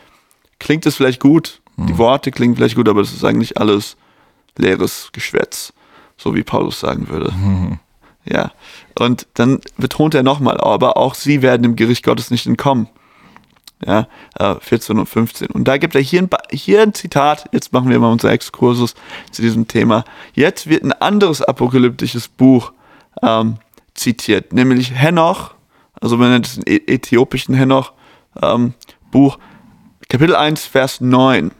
[0.60, 1.88] klingt es vielleicht gut, mhm.
[1.88, 3.98] die Worte klingen vielleicht gut, aber das ist eigentlich alles
[4.58, 5.74] leeres Geschwätz,
[6.18, 7.32] so wie Paulus sagen würde.
[7.32, 7.80] Mhm.
[8.26, 8.52] Ja,
[9.00, 12.89] und dann betont er nochmal, aber auch sie werden dem Gericht Gottes nicht entkommen.
[13.86, 14.08] Ja,
[14.39, 15.50] äh, 14 und 15.
[15.50, 18.96] Und da gibt er hier ein, hier ein Zitat, jetzt machen wir mal unser Exkursus
[19.32, 20.04] zu diesem Thema.
[20.34, 22.74] Jetzt wird ein anderes apokalyptisches Buch
[23.22, 23.58] ähm,
[23.93, 25.54] zitiert, nämlich Henoch,
[26.02, 27.93] also man nennt es einen äthiopischen Henoch
[28.41, 28.74] ähm,
[29.12, 29.38] Buch,
[30.10, 31.52] Kapitel 1, Vers 9.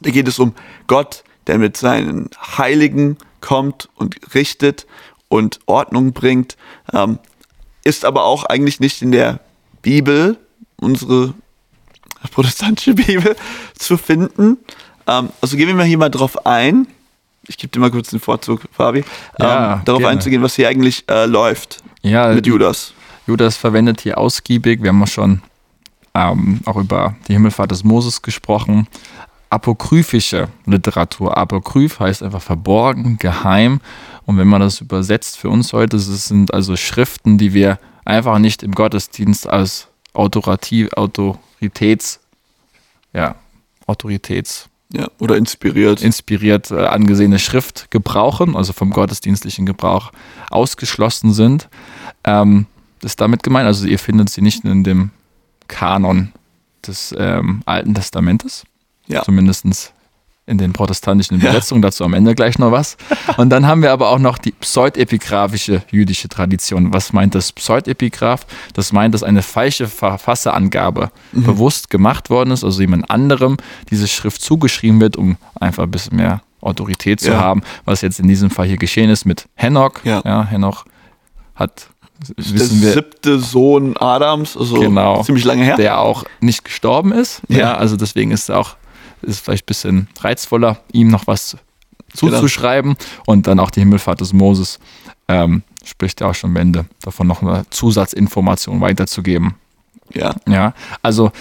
[0.00, 0.54] Da geht es um
[0.86, 4.86] Gott, der mit seinen Heiligen kommt und richtet
[5.28, 6.56] und Ordnung bringt,
[6.92, 7.18] ähm,
[7.84, 9.40] ist aber auch eigentlich nicht in der
[9.80, 10.36] Bibel,
[10.76, 11.32] unsere
[12.30, 13.34] protestantische Bibel,
[13.78, 14.58] zu finden.
[15.06, 16.86] Ähm, also gehen wir mal hier mal drauf ein.
[17.46, 19.04] Ich gebe dir mal kurz den Vorzug, Fabi,
[19.38, 20.12] ja, ähm, darauf gerne.
[20.12, 22.92] einzugehen, was hier eigentlich äh, läuft ja, mit Judas.
[23.26, 25.42] Judas verwendet hier ausgiebig, wir haben schon
[26.18, 28.88] ähm, auch über die Himmelfahrt des Moses gesprochen,
[29.50, 31.38] apokryphische Literatur.
[31.38, 33.80] Apokryph heißt einfach verborgen, geheim.
[34.26, 38.38] Und wenn man das übersetzt für uns heute, das sind also Schriften, die wir einfach
[38.38, 42.20] nicht im Gottesdienst als Autorativ, Autoritäts,
[43.12, 43.36] ja,
[43.86, 46.02] Autoritäts, ja, oder inspiriert.
[46.02, 50.12] Inspiriert äh, angesehene Schrift gebrauchen, also vom gottesdienstlichen Gebrauch
[50.50, 51.68] ausgeschlossen sind.
[52.24, 52.66] Ähm,
[53.00, 53.66] das ist damit gemeint.
[53.66, 55.10] Also ihr findet sie nicht in dem
[55.68, 56.32] Kanon
[56.86, 58.64] des ähm, Alten Testamentes.
[59.06, 59.22] Ja.
[59.22, 59.92] Zumindest
[60.48, 61.88] in den protestantischen Übersetzungen, ja.
[61.88, 62.96] dazu am Ende gleich noch was.
[63.36, 66.92] Und dann haben wir aber auch noch die pseudepigraphische jüdische Tradition.
[66.92, 68.46] Was meint das Pseudepigraph?
[68.72, 71.42] Das meint, dass eine falsche Verfasserangabe mhm.
[71.44, 73.58] bewusst gemacht worden ist, also jemand anderem
[73.90, 77.40] diese Schrift zugeschrieben wird, um einfach ein bisschen mehr Autorität zu ja.
[77.40, 79.92] haben, was jetzt in diesem Fall hier geschehen ist mit Henoch.
[80.04, 80.86] Ja, ja Henoch
[81.54, 81.88] hat
[82.36, 85.76] wissen der wir, siebte Sohn Adams, also genau, ziemlich lange her.
[85.76, 87.42] Der auch nicht gestorben ist.
[87.48, 88.76] Ja, ja also deswegen ist er auch
[89.22, 91.56] ist vielleicht ein bisschen reizvoller, ihm noch was
[92.14, 92.94] zuzuschreiben.
[92.94, 93.22] Genau.
[93.26, 94.78] Und dann auch die Himmelfahrt des Moses
[95.28, 99.54] ähm, spricht ja auch schon Wende, davon noch eine Zusatzinformation weiterzugeben.
[100.14, 100.34] Ja.
[100.48, 101.32] Ja, also,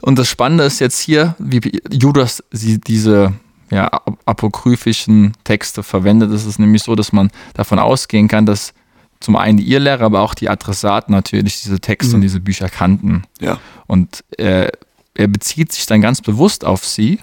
[0.00, 3.32] und das Spannende ist jetzt hier, wie Judas sie diese
[3.70, 3.90] ja,
[4.26, 6.30] apokryphischen Texte verwendet.
[6.30, 8.74] Es ist nämlich so, dass man davon ausgehen kann, dass
[9.22, 12.14] zum einen die Irrlehrer, aber auch die Adressaten natürlich diese Texte mhm.
[12.16, 13.22] und diese Bücher kannten.
[13.40, 13.58] Ja.
[13.86, 14.68] Und äh,
[15.14, 17.20] er bezieht sich dann ganz bewusst auf sie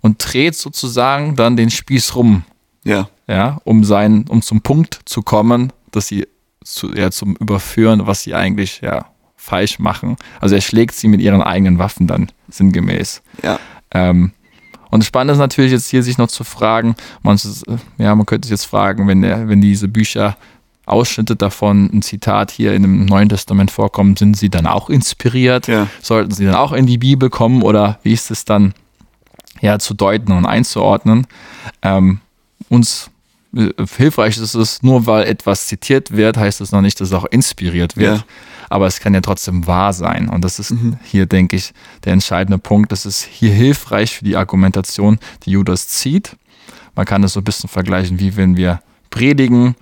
[0.00, 2.44] und dreht sozusagen dann den Spieß rum.
[2.84, 3.08] Ja.
[3.26, 6.26] Ja, um sein, um zum Punkt zu kommen, dass sie
[6.64, 10.16] zu, ja, zum Überführen, was sie eigentlich ja falsch machen.
[10.40, 13.22] Also er schlägt sie mit ihren eigenen Waffen dann sinngemäß.
[13.42, 13.58] Ja.
[13.92, 14.32] Ähm,
[14.90, 17.38] und spannend ist natürlich jetzt hier sich noch zu fragen, man,
[17.98, 20.36] ja, man könnte sich jetzt fragen, wenn, der, wenn diese Bücher
[20.90, 25.66] Ausschnitte davon, ein Zitat hier in dem Neuen Testament vorkommen, sind sie dann auch inspiriert?
[25.66, 25.86] Ja.
[26.02, 28.74] Sollten sie dann auch in die Bibel kommen oder wie ist es dann?
[29.60, 31.26] ja, zu deuten und einzuordnen.
[31.82, 32.20] Ähm,
[32.68, 33.10] uns
[33.54, 37.14] äh, hilfreich ist es, nur weil etwas zitiert wird, heißt es noch nicht, dass es
[37.14, 38.18] auch inspiriert wird.
[38.18, 38.24] Ja.
[38.68, 40.28] Aber es kann ja trotzdem wahr sein.
[40.28, 40.98] Und das ist mhm.
[41.02, 41.72] hier, denke ich,
[42.04, 42.92] der entscheidende Punkt.
[42.92, 46.36] Das ist hier hilfreich für die Argumentation, die Judas zieht.
[46.94, 49.74] Man kann es so ein bisschen vergleichen, wie wenn wir predigen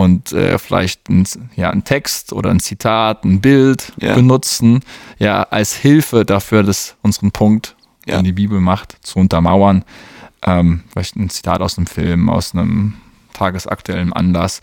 [0.00, 1.24] und äh, vielleicht ein,
[1.56, 4.14] ja, ein Text oder ein Zitat, ein Bild ja.
[4.14, 4.80] benutzen,
[5.18, 8.16] ja, als Hilfe dafür, das unseren Punkt, ja.
[8.16, 9.84] den die Bibel macht, zu untermauern.
[10.42, 12.94] Ähm, vielleicht ein Zitat aus einem Film, aus einem
[13.34, 14.62] tagesaktuellen Anlass.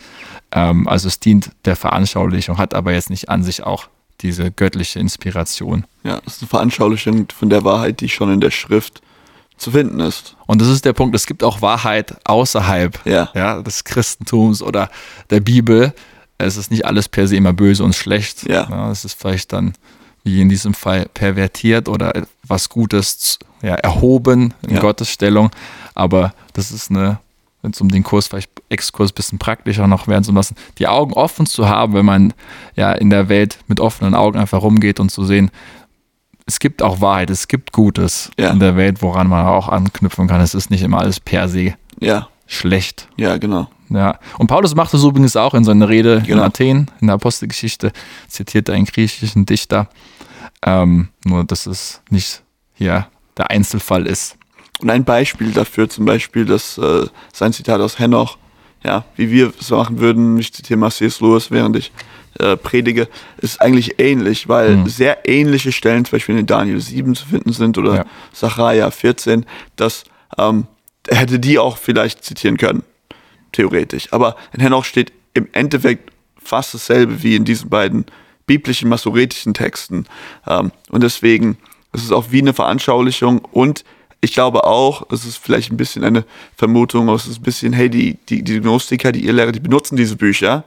[0.50, 3.86] Ähm, also es dient der Veranschaulichung, hat aber jetzt nicht an sich auch
[4.22, 5.84] diese göttliche Inspiration.
[6.02, 9.02] Ja, es ist eine Veranschaulichung von der Wahrheit, die schon in der Schrift
[9.58, 10.36] zu finden ist.
[10.46, 13.28] Und das ist der Punkt, es gibt auch Wahrheit außerhalb ja.
[13.34, 14.90] Ja, des Christentums oder
[15.30, 15.92] der Bibel.
[16.38, 18.48] Es ist nicht alles per se immer böse und schlecht.
[18.48, 18.68] Ja.
[18.70, 19.74] ja es ist vielleicht dann,
[20.24, 22.12] wie in diesem Fall, pervertiert oder
[22.46, 24.80] was Gutes ja, erhoben in ja.
[24.80, 25.50] Gottesstellung.
[25.94, 27.18] Aber das ist eine,
[27.62, 30.86] wenn es um den Kurs, vielleicht Exkurs ein bisschen praktischer noch werden zu lassen, die
[30.86, 32.34] Augen offen zu haben, wenn man
[32.76, 35.50] ja in der Welt mit offenen Augen einfach rumgeht und zu sehen,
[36.48, 38.50] es gibt auch Wahrheit, es gibt Gutes ja.
[38.50, 40.40] in der Welt, woran man auch anknüpfen kann.
[40.40, 42.28] Es ist nicht immer alles per se ja.
[42.46, 43.06] schlecht.
[43.18, 43.68] Ja, genau.
[43.90, 44.18] Ja.
[44.38, 46.38] Und Paulus macht es übrigens auch in seiner Rede genau.
[46.38, 47.92] in Athen, in der Apostelgeschichte,
[48.28, 49.90] zitiert er einen griechischen Dichter.
[50.64, 54.38] Ähm, nur, dass es nicht hier der Einzelfall ist.
[54.80, 58.38] Und ein Beispiel dafür, zum Beispiel, dass äh, sein Zitat aus Henoch,
[58.82, 61.20] ja, wie wir es machen würden, ich zitiere mal C.S.
[61.20, 61.92] Lewis, während ich
[62.38, 64.88] äh, predige, ist eigentlich ähnlich, weil mhm.
[64.88, 68.04] sehr ähnliche Stellen zum Beispiel in Daniel 7 zu finden sind oder ja.
[68.32, 69.44] Sacharja 14,
[69.76, 70.04] dass
[70.38, 70.66] ähm,
[71.06, 72.82] er hätte die auch vielleicht zitieren können,
[73.52, 74.12] theoretisch.
[74.12, 78.06] Aber in Henoch steht im Endeffekt fast dasselbe wie in diesen beiden
[78.46, 80.06] biblischen, masoretischen Texten.
[80.46, 81.58] Ähm, und deswegen
[81.92, 83.84] ist es auch wie eine Veranschaulichung und
[84.20, 86.24] ich glaube auch, es ist vielleicht ein bisschen eine
[86.56, 90.16] Vermutung, es ist ein bisschen, hey, die, die, die Gnostiker, die Irrlehrer, die benutzen diese
[90.16, 90.64] Bücher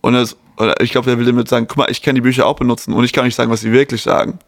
[0.00, 2.46] und es oder ich glaube, der will damit sagen, guck mal, ich kann die Bücher
[2.46, 4.38] auch benutzen und ich kann nicht sagen, was sie wirklich sagen.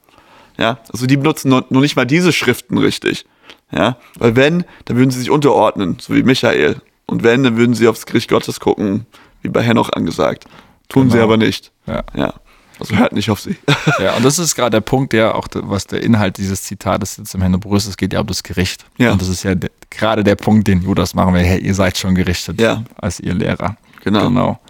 [0.59, 3.25] Ja, also die benutzen nur, nur nicht mal diese Schriften richtig.
[3.73, 6.83] Ja, weil wenn, dann würden sie sich unterordnen, so wie Michael.
[7.07, 9.07] Und wenn, dann würden sie aufs Gericht Gottes gucken,
[9.43, 10.45] wie bei Henoch angesagt.
[10.89, 11.15] Tun genau.
[11.15, 11.73] sie aber nicht.
[11.87, 12.03] Ja.
[12.15, 12.35] ja.
[12.81, 13.57] Also hört nicht auf sie.
[13.99, 17.35] Ja, und das ist gerade der Punkt, der auch, was der Inhalt dieses Zitates jetzt
[17.35, 18.87] im Händebrüß ist, es geht ja um das Gericht.
[18.97, 19.13] Ja.
[19.13, 19.55] Und das ist ja
[19.91, 21.43] gerade der Punkt, den Judas machen will.
[21.43, 22.83] Hey, ihr seid schon gerichtet ja.
[22.97, 23.77] als ihr Lehrer.
[24.03, 24.29] Genau.
[24.29, 24.61] genau.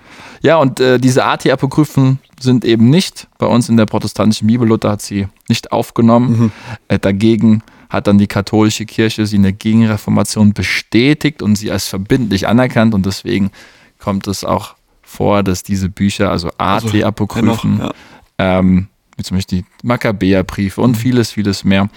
[0.42, 4.66] Ja, und äh, diese AT-Apokryphen sind eben nicht bei uns in der protestantischen Bibel.
[4.66, 6.30] Luther hat sie nicht aufgenommen.
[6.30, 6.52] Mhm.
[6.88, 11.88] Äh, dagegen hat dann die katholische Kirche sie in der Gegenreformation bestätigt und sie als
[11.88, 12.94] verbindlich anerkannt.
[12.94, 13.50] Und deswegen
[13.98, 17.92] kommt es auch vor, dass diese Bücher, also AT-Apokryphen, also,
[18.38, 18.58] ja.
[18.58, 20.96] ähm, wie zum Beispiel die Makkabäerbriefe und mhm.
[20.96, 21.88] vieles, vieles mehr,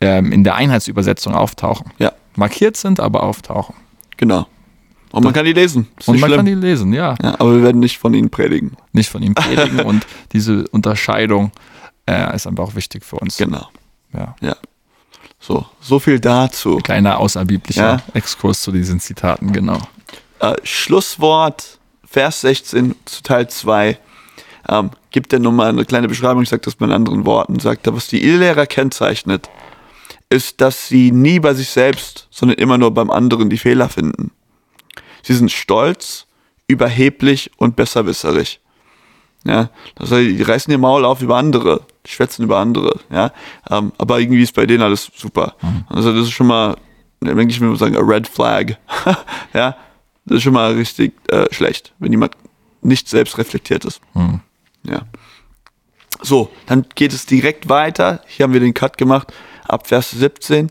[0.00, 1.92] ähm, in der Einheitsübersetzung auftauchen.
[1.98, 2.12] Ja.
[2.34, 3.74] Markiert sind, aber auftauchen.
[4.16, 4.46] Genau.
[5.16, 5.88] Und man kann die lesen.
[6.04, 6.36] Und man schlimm.
[6.36, 7.14] kann die lesen, ja.
[7.22, 7.34] ja.
[7.38, 8.76] Aber wir werden nicht von ihnen predigen.
[8.92, 11.52] Nicht von ihnen predigen und diese Unterscheidung
[12.04, 13.38] äh, ist einfach auch wichtig für uns.
[13.38, 13.68] Genau.
[14.12, 14.36] Ja.
[14.40, 14.56] ja.
[15.40, 16.78] So, so viel dazu.
[16.78, 18.02] Kleiner außerbiblischer ja.
[18.14, 19.78] Exkurs zu diesen Zitaten, genau.
[20.40, 23.98] Äh, Schlusswort, Vers 16 zu Teil 2.
[24.68, 27.94] Ähm, gibt er nochmal eine kleine Beschreibung, ich sage das mit anderen Worten, sagt er,
[27.94, 29.48] was die Irrlehrer kennzeichnet,
[30.28, 34.32] ist, dass sie nie bei sich selbst, sondern immer nur beim anderen die Fehler finden.
[35.26, 36.26] Sie sind stolz,
[36.68, 38.60] überheblich und besserwisserig.
[39.44, 43.32] Ja, das heißt, die reißen ihr Maul auf über andere, schwätzen über andere, ja.
[43.68, 45.56] Ähm, aber irgendwie ist bei denen alles super.
[45.62, 45.84] Mhm.
[45.88, 46.76] Also das ist schon mal,
[47.20, 48.74] im Englischen würde sagen, a red flag.
[49.52, 49.76] ja,
[50.26, 52.36] das ist schon mal richtig äh, schlecht, wenn jemand
[52.82, 54.00] nicht selbst reflektiert ist.
[54.14, 54.40] Mhm.
[54.84, 55.02] Ja.
[56.22, 58.22] So, dann geht es direkt weiter.
[58.28, 59.32] Hier haben wir den Cut gemacht,
[59.66, 60.70] ab Vers 17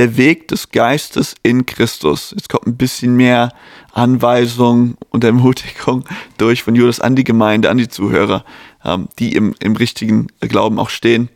[0.00, 2.30] der Weg des Geistes in Christus.
[2.34, 3.52] Jetzt kommt ein bisschen mehr
[3.92, 6.06] Anweisung und Ermutigung
[6.38, 8.46] durch von Judas an die Gemeinde, an die Zuhörer,
[8.82, 11.28] ähm, die im, im richtigen Glauben auch stehen.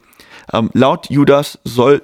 [0.51, 2.01] Ähm, laut Judas soll,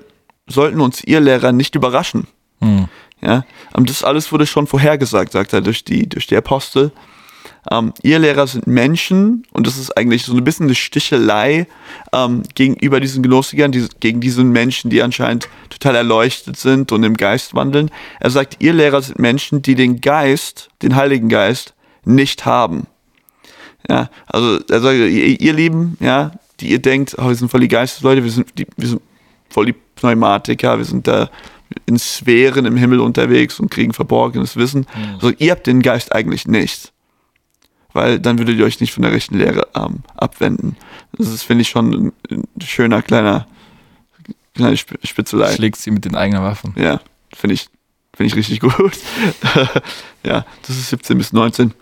[0.49, 2.27] sollten uns ihr Lehrer nicht überraschen.
[2.61, 2.89] Hm.
[3.23, 6.93] Ja, ähm, das alles wurde schon vorhergesagt, sagt er, durch die, durch die Apostel.
[7.71, 11.67] Ähm, ihr Lehrer sind Menschen und das ist eigentlich so ein bisschen eine Stichelei
[12.13, 17.17] ähm, gegenüber diesen Gnostikern, die, gegen diese Menschen, die anscheinend total erleuchtet sind und im
[17.17, 17.91] Geist wandeln.
[18.19, 22.87] Er sagt, ihr Lehrer sind Menschen, die den Geist, den Heiligen Geist, nicht haben.
[23.89, 27.61] Ja, also er sagt, ihr, ihr Lieben, ja, die ihr denkt, oh, wir sind voll
[27.61, 29.03] die Geistesleute, wir sind, die, wir sind
[29.51, 31.29] voll die Pneumatiker, wir sind da
[31.87, 34.87] in Sphären im Himmel unterwegs und kriegen verborgenes Wissen.
[34.97, 35.15] Mhm.
[35.15, 36.93] Also ihr habt den Geist eigentlich nicht
[37.93, 40.77] weil dann würdet ihr euch nicht von der rechten Lehre ähm, abwenden.
[41.13, 43.47] Das ist, finde ich, schon ein, schöner kleiner
[44.55, 45.53] kleine Sp Spitzelei.
[45.55, 46.75] Schlägt sie mit den eigenen Waffen.
[46.77, 47.01] Ja,
[47.35, 47.69] finde ich,
[48.15, 48.99] finde ich richtig gut.
[50.23, 51.75] ja, das ist 17 bis 19.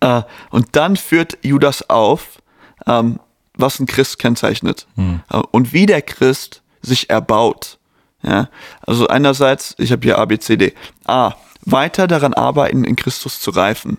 [0.00, 2.42] Äh, und dann führt Judas auf,
[2.86, 3.18] ähm,
[3.56, 5.20] was ein Christ kennzeichnet Hm.
[5.30, 7.78] äh, und wie der Christ sich erbaut.
[8.22, 8.48] Ja,
[8.86, 10.72] also einerseits, ich habe hier A, B, C, D.
[11.04, 11.34] A,
[11.66, 13.98] weiter daran arbeiten, in Christus zu reifen.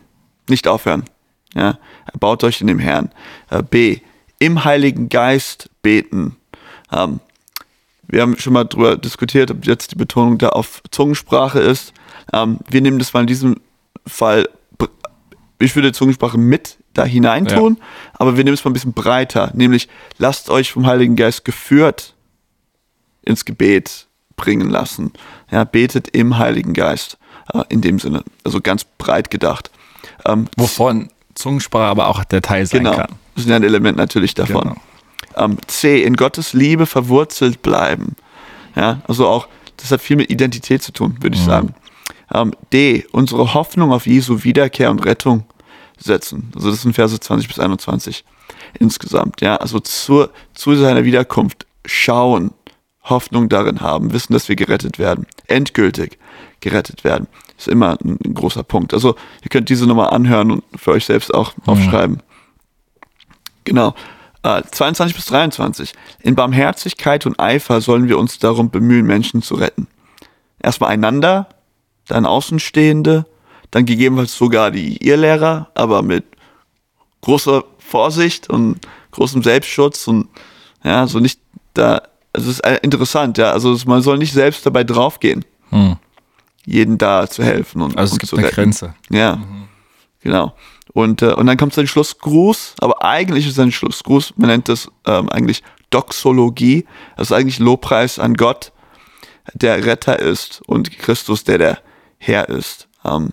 [0.49, 1.05] Nicht aufhören.
[1.53, 1.77] Ja,
[2.11, 3.11] erbaut euch in dem Herrn.
[3.49, 3.99] Äh, B,
[4.39, 6.35] im Heiligen Geist beten.
[6.91, 7.19] Ähm,
[8.07, 11.93] wir haben schon mal drüber diskutiert, ob jetzt die Betonung da auf Zungensprache ist.
[12.33, 13.61] Ähm, wir nehmen das mal in diesem
[14.05, 14.47] Fall,
[15.59, 17.77] ich würde Zungensprache mit da hineintun,
[18.13, 22.13] aber wir nehmen es mal ein bisschen breiter, nämlich lasst euch vom Heiligen Geist geführt
[23.23, 25.11] ins Gebet bringen lassen.
[25.51, 27.17] Ja, betet im Heiligen Geist,
[27.53, 29.71] äh, in dem Sinne, also ganz breit gedacht.
[30.25, 33.09] Ähm, Wovon Zungensprache aber auch der Teil sein genau, kann.
[33.35, 34.61] das ist ja ein Element natürlich davon.
[34.61, 34.75] Genau.
[35.35, 38.15] Ähm, C, in Gottes Liebe verwurzelt bleiben.
[38.75, 41.75] Ja, also auch, das hat viel mit Identität zu tun, würde ich sagen.
[42.33, 45.45] Ähm, D, unsere Hoffnung auf Jesu Wiederkehr und Rettung
[45.97, 46.51] setzen.
[46.55, 48.23] Also das sind Verse 20 bis 21
[48.79, 49.41] insgesamt.
[49.41, 52.51] Ja, also zur, zu seiner Wiederkunft schauen,
[53.03, 55.27] Hoffnung darin haben, wissen, dass wir gerettet werden.
[55.47, 56.17] Endgültig
[56.59, 57.27] gerettet werden.
[57.57, 58.93] Ist immer ein, ein großer Punkt.
[58.93, 62.21] Also ihr könnt diese Nummer anhören und für euch selbst auch aufschreiben.
[63.63, 63.95] Genau.
[64.43, 65.93] Äh, 22 bis 23.
[66.21, 69.87] In Barmherzigkeit und Eifer sollen wir uns darum bemühen, Menschen zu retten.
[70.61, 71.47] Erstmal einander,
[72.07, 73.25] dann Außenstehende,
[73.71, 76.25] dann gegebenenfalls sogar die Irrlehrer, aber mit
[77.21, 78.79] großer Vorsicht und
[79.11, 80.27] großem Selbstschutz und
[80.83, 81.39] ja, so nicht
[81.73, 82.01] da,
[82.33, 85.97] also es ist äh, interessant, ja, also man soll nicht selbst dabei draufgehen, Hm.
[86.65, 88.55] Jeden da zu helfen und, Also es und gibt zu eine retten.
[88.55, 88.93] Grenze.
[89.09, 89.39] Ja,
[90.21, 90.53] genau.
[90.93, 94.89] Und, äh, und dann kommt sein Schlussgruß, aber eigentlich ist sein Schlussgruß, man nennt das
[95.05, 96.85] ähm, eigentlich Doxologie,
[97.17, 98.71] ist eigentlich Lobpreis an Gott,
[99.53, 101.79] der Retter ist und Christus, der der
[102.17, 102.87] Herr ist.
[103.03, 103.29] Ähm,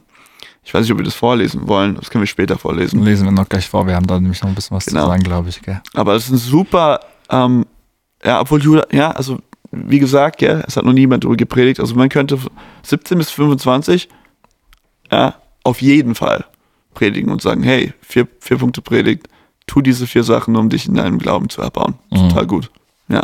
[0.65, 3.03] ich weiß nicht, ob wir das vorlesen wollen, das können wir später vorlesen.
[3.03, 3.87] Lesen wir noch gleich vor.
[3.87, 5.03] Wir haben da nämlich noch ein bisschen was Genau.
[5.03, 5.61] zu sagen, glaube ich.
[5.63, 5.81] Gell?
[5.95, 7.67] Aber es ist ein super, ähm,
[8.25, 9.39] ja, obwohl Judah, ja, also
[9.73, 11.81] wie gesagt, ja, es hat noch niemand darüber gepredigt.
[11.81, 12.39] Also man könnte
[12.83, 14.09] 17 bis 25,
[15.11, 16.45] ja, auf jeden Fall
[16.95, 19.27] predigen und sagen, hey, vier, vier Punkte Predigt,
[19.67, 21.95] tu diese vier Sachen, um dich in deinem Glauben zu erbauen.
[22.11, 22.17] Mhm.
[22.29, 22.71] Total gut.
[23.09, 23.23] Ja.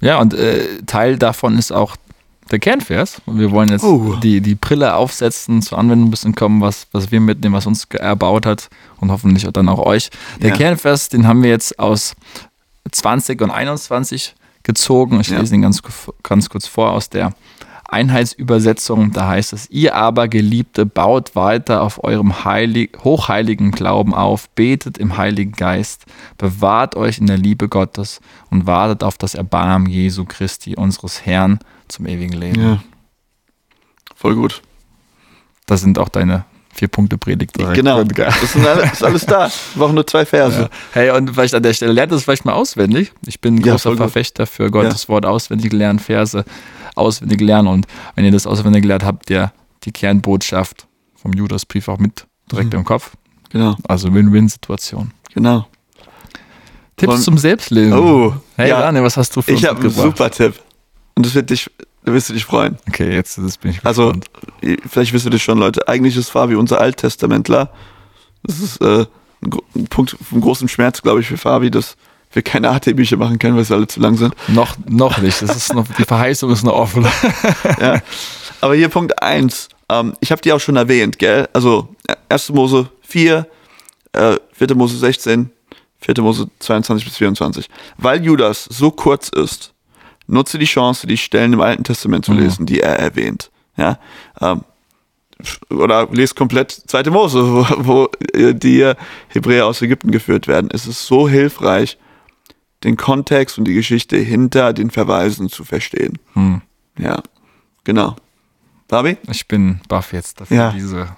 [0.00, 1.94] Ja, und äh, Teil davon ist auch
[2.50, 3.20] der Kernvers.
[3.26, 4.16] Und wir wollen jetzt Oh.
[4.22, 7.84] die, die Brille aufsetzen, zur Anwendung ein bisschen kommen, was, was wir mitnehmen, was uns
[7.84, 10.10] erbaut hat und hoffentlich dann auch euch.
[10.40, 10.56] Der Ja.
[10.56, 12.14] Kernvers, den haben wir jetzt aus
[12.90, 15.20] 20 und 21 gezogen.
[15.20, 15.38] Ich Ja.
[15.40, 15.82] lese ihn ganz,
[16.22, 17.32] ganz kurz vor aus der
[17.88, 19.12] Einheitsübersetzung.
[19.12, 24.96] Da heißt es, ihr aber Geliebte, baut weiter auf eurem heilig, hochheiligen Glauben auf, betet
[24.98, 26.06] im Heiligen Geist,
[26.38, 28.20] bewahrt euch in der Liebe Gottes
[28.50, 32.60] und wartet auf das Erbarmen Jesu Christi, unseres Herrn, zum ewigen Leben.
[32.62, 32.82] ja.
[34.14, 34.60] Voll gut.
[35.64, 37.54] Das sind auch deine vier Punkte Predigt.
[37.54, 38.02] Genau.
[38.04, 39.48] Das ist alles, ist alles da.
[39.74, 40.62] Wir brauchen nur zwei Verse.
[40.62, 40.68] Ja.
[40.92, 43.12] Hey, und vielleicht an der Stelle lernt es vielleicht mal auswendig.
[43.26, 43.96] Ich bin ein Ja, großer.
[43.96, 46.44] Verfechter für Gottes Wort auswendig lernen, Verse
[46.94, 47.68] auswendig lernen.
[47.68, 49.52] Und wenn ihr das auswendig lernt, habt ihr
[49.84, 52.80] die Kernbotschaft vom Judasbrief auch mit direkt Mhm.
[52.80, 53.12] im Kopf.
[53.50, 55.10] Genau, Also Win-Win-Situation.
[55.34, 55.66] genau.
[56.96, 57.92] Tipps Und- zum Selbstlesen.
[57.94, 58.80] Oh, Hey, ja.
[58.80, 60.54] Rane, was hast du für Ich uns habe einen super Tipp.
[61.14, 61.70] Und das wird dich,
[62.10, 62.76] da wirst du dich freuen.
[62.88, 64.80] Okay, jetzt bin ich Also, gespannt.
[64.90, 65.86] vielleicht wisst ihr das schon, Leute.
[65.88, 67.70] Eigentlich ist Fabi unser Alttestamentler.
[68.42, 69.06] Das ist äh,
[69.42, 71.96] ein, ein Punkt von großem Schmerz, glaube ich, für Fabi, dass
[72.32, 74.34] wir keine AT-Bücher machen können, weil sie alle zu lang sind.
[74.48, 75.40] Noch, noch nicht.
[75.42, 77.06] Das ist noch, die Verheißung ist noch offen.
[77.80, 78.00] ja.
[78.60, 79.68] Aber hier Punkt 1.
[79.88, 81.48] Ähm, ich habe die auch schon erwähnt, gell?
[81.52, 81.94] Also
[82.28, 82.50] 1.
[82.50, 83.46] Mose 4,
[84.12, 84.74] äh, 4.
[84.74, 85.50] Mose 16,
[86.00, 86.22] 4.
[86.22, 87.68] Mose 22 bis 24.
[87.98, 89.72] Weil Judas so kurz ist,
[90.30, 92.38] nutze die Chance, die Stellen im Alten Testament zu Mhm.
[92.40, 93.50] lesen, die er erwähnt.
[93.76, 93.98] Ja.
[94.40, 94.62] Ähm,
[95.70, 97.04] oder lest komplett 2.
[97.10, 98.92] Mose, wo, wo äh, die
[99.28, 100.68] Hebräer aus Ägypten geführt werden.
[100.72, 101.98] Es ist so hilfreich,
[102.84, 106.18] den Kontext und die Geschichte hinter den Verweisen zu verstehen.
[106.34, 106.62] Hm.
[106.98, 107.22] Ja,
[107.84, 108.16] genau.
[108.88, 109.16] Fabi?
[109.30, 110.70] Ich bin baff jetzt dafür, Ja.
[110.72, 111.08] diese,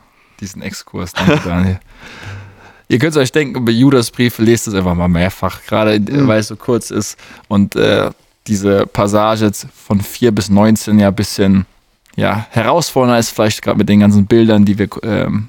[0.41, 1.13] diesen Exkurs.
[1.13, 1.81] Danke, Daniel.
[2.89, 6.27] Ihr könnt euch denken, bei Judas Brief lest es einfach mal mehrfach, gerade Mhm.
[6.29, 8.11] weil es so kurz ist und äh,
[8.47, 11.67] diese Passage von 4 bis 19 ja ein bisschen
[12.17, 15.49] ja, herausfordernder ist, vielleicht gerade mit den ganzen Bildern, die wir ähm,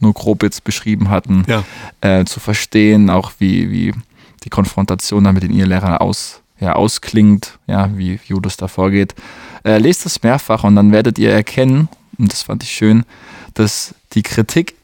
[0.00, 1.64] nur grob jetzt beschrieben hatten, Ja.
[2.00, 3.94] äh, zu verstehen, auch wie, wie
[4.44, 9.14] die Konfrontation dann mit den Irrlehrern aus, ja, ausklingt, ja, wie Judas da vorgeht.
[9.64, 13.04] Äh, lest es mehrfach und dann werdet ihr erkennen, und das fand ich schön,
[13.54, 14.74] dass die Kritik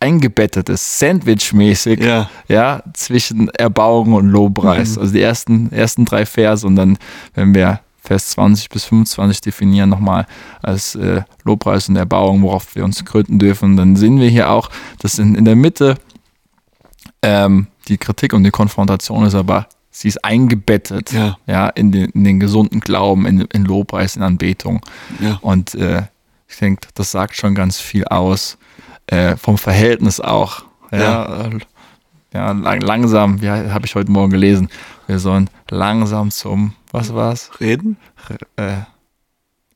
[0.00, 2.30] eingebettet ist, sandwichmäßig, Ja.
[2.48, 4.96] ja, zwischen Erbauung und Lobpreis.
[4.98, 6.96] Also die ersten, ersten drei Verse und dann,
[7.34, 10.26] wenn wir Vers 20 bis 25 definieren, nochmal
[10.62, 14.70] als äh, Lobpreis und Erbauung, worauf wir uns gründen dürfen, dann sehen wir hier auch,
[15.00, 15.96] dass in, in der Mitte
[17.22, 21.36] ähm, die Kritik und die Konfrontation ist, aber sie ist eingebettet Ja.
[21.46, 24.80] ja, in, den, in den gesunden Glauben, in, in Lobpreis, in Anbetung.
[25.20, 25.38] Ja.
[25.42, 26.04] Und äh,
[26.48, 28.56] ich denke, das sagt schon ganz viel aus.
[29.10, 30.62] Äh, vom Verhältnis auch.
[30.92, 31.44] Ja, Ja.
[31.46, 31.58] äh,
[32.32, 34.68] ja lang, langsam, wie habe ich heute Morgen gelesen,
[35.08, 37.50] wir sollen langsam zum, was war's?
[37.60, 37.96] Reden?
[38.56, 38.72] Äh,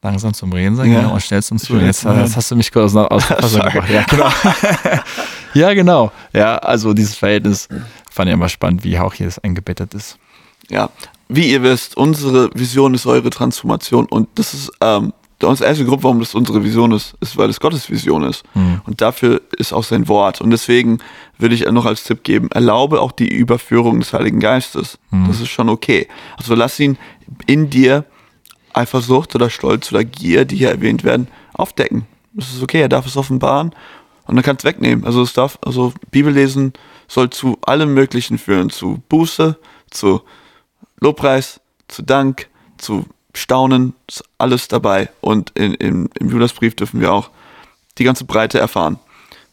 [0.02, 1.00] langsam zum Reden sein Ja.
[1.00, 1.86] genau, und schnell zum Zuhören.
[1.86, 2.20] Jetzt, Hören.
[2.20, 3.90] jetzt hast du mich kurz aus, der Fassung gebracht.
[3.90, 4.30] Ja, genau.
[5.54, 6.12] ja, genau.
[6.32, 7.68] Ja, also dieses Verhältnis
[8.10, 10.18] fand ich immer spannend, wie auch hier das eingebettet ist.
[10.70, 10.90] Ja.
[11.28, 15.12] Wie ihr wisst, unsere Vision ist eure Transformation und das ist ähm,
[15.46, 18.44] uns erste Grund, warum das unsere Vision ist, ist, weil es Gottes Vision ist.
[18.86, 20.40] Und dafür ist auch sein Wort.
[20.40, 20.98] Und deswegen
[21.38, 24.98] würde ich noch als Tipp geben, erlaube auch die Überführung des Heiligen Geistes.
[25.28, 26.08] Das ist schon okay.
[26.36, 26.98] Also lass ihn
[27.46, 28.04] in dir
[28.72, 32.06] Eifersucht oder Stolz oder Gier, die hier erwähnt werden, aufdecken.
[32.32, 33.74] Das ist okay, er darf es offenbaren
[34.26, 35.04] und dann kann es wegnehmen.
[35.04, 36.72] Also es darf, also Bibellesen
[37.06, 39.58] soll zu allem Möglichen führen, zu Buße,
[39.90, 40.22] zu
[41.00, 43.04] Lobpreis, zu Dank, zu
[43.34, 45.08] Staunen, ist alles dabei.
[45.20, 47.30] Und in, in, im Judasbrief dürfen wir auch
[47.98, 48.98] die ganze Breite erfahren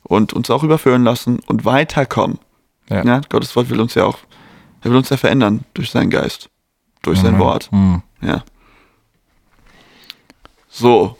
[0.03, 2.39] und uns auch überführen lassen und weiterkommen.
[2.89, 3.03] Ja.
[3.03, 4.17] Ja, Gottes Wort will uns ja auch,
[4.81, 6.49] er will uns ja verändern durch seinen Geist,
[7.01, 7.39] durch sein Mhm.
[7.39, 7.71] Wort.
[7.71, 8.01] Hm.
[8.21, 8.43] Ja.
[10.69, 11.17] So,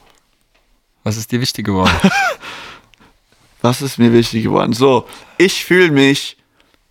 [1.04, 1.92] Was ist dir wichtig geworden?
[3.62, 4.74] was ist mir wichtig geworden?
[4.74, 6.38] So, ich fühle mich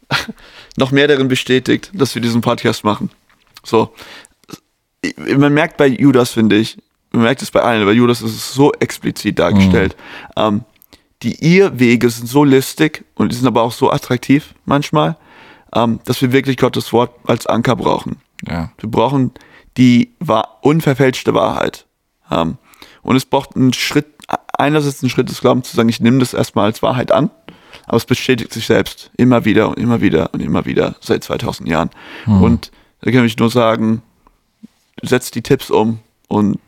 [0.77, 3.11] noch mehr darin bestätigt, dass wir diesen Podcast machen.
[3.63, 3.95] So,
[5.27, 6.79] man merkt bei Judas, finde ich,
[7.13, 9.97] man merkt es bei allen, bei Judas ist es so explizit dargestellt.
[10.37, 10.63] Ähm,
[11.23, 15.17] die Irrwege sind so listig und die sind aber auch so attraktiv manchmal,
[15.75, 18.17] ähm, dass wir wirklich Gottes Wort als Anker brauchen.
[18.47, 18.71] ja.
[18.79, 19.33] Wir brauchen
[19.77, 21.87] die wahr, unverfälschte Wahrheit.
[22.31, 22.59] Ähm,
[23.03, 24.07] und es braucht einen Schritt,
[24.57, 27.31] einerseits einen Schritt des Glaubens zu sagen, ich nehme das erstmal als Wahrheit an,
[27.87, 31.69] aber es bestätigt sich selbst immer wieder und immer wieder und immer wieder seit 2000
[31.69, 31.91] Jahren.
[32.41, 34.03] Und da kann ich nur sagen,
[35.03, 36.59] setzt die Tipps um und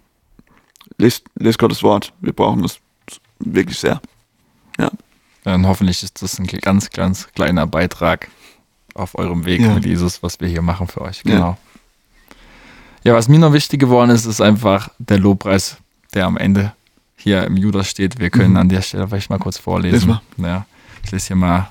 [0.99, 2.13] lest, lest Gottes Wort.
[2.21, 2.79] Wir brauchen das
[3.39, 4.01] wirklich sehr.
[4.79, 4.91] Ja.
[5.45, 8.29] Dann hoffentlich ist das ein ganz, ganz kleiner Beitrag
[8.95, 9.75] auf eurem Weg Ja.
[9.75, 11.23] mit Jesus, was wir hier machen für euch.
[11.25, 11.35] Ja.
[11.35, 11.59] Genau.
[13.05, 15.77] Ja, was mir noch wichtig geworden ist, ist einfach der Lobpreis,
[16.15, 16.73] der am Ende
[17.17, 18.19] hier im Judas steht.
[18.21, 18.57] Wir können Mhm.
[18.59, 20.09] an der Stelle vielleicht mal kurz vorlesen.
[20.09, 20.21] Mal.
[20.49, 20.67] Ja,
[21.05, 21.69] ich lese hier mal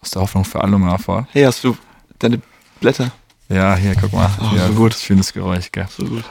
[0.00, 1.28] aus der Hoffnung für alle mal vor.
[1.30, 1.76] Hey, hast du
[2.18, 2.40] deine
[2.80, 3.12] Blätter?
[3.52, 4.30] Ja, hier, guck mal.
[4.40, 4.94] Oh, ja, so gut.
[4.94, 5.86] Schönes Geräusch, gell?
[5.90, 6.24] So gut.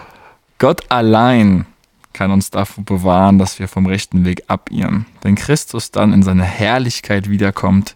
[0.58, 1.66] Gott allein
[2.14, 5.06] kann uns davor bewahren, dass wir vom rechten Weg abirren.
[5.22, 7.96] Wenn Christus dann in seine Herrlichkeit wiederkommt,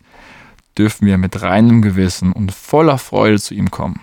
[0.78, 4.02] dürfen wir mit reinem Gewissen und voller Freude zu ihm kommen.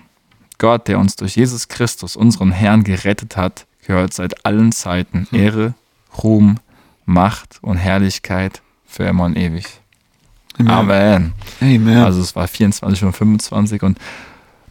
[0.58, 5.74] Gott, der uns durch Jesus Christus, unseren Herrn, gerettet hat, gehört seit allen Zeiten Ehre,
[6.22, 6.58] Ruhm,
[7.04, 9.66] Macht und Herrlichkeit für immer und ewig.
[10.58, 11.32] Amen.
[11.61, 11.98] Amen.
[11.98, 13.98] Also es war 24 und 25 und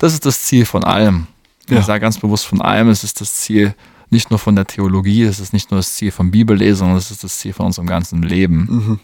[0.01, 1.27] das ist das Ziel von allem.
[1.69, 1.79] Ja.
[1.79, 3.75] Ich sage ganz bewusst von allem, es ist das Ziel
[4.09, 7.23] nicht nur von der Theologie, es ist nicht nur das Ziel von Bibellesung, es ist
[7.23, 8.67] das Ziel von unserem ganzen Leben.
[8.69, 8.99] Mhm.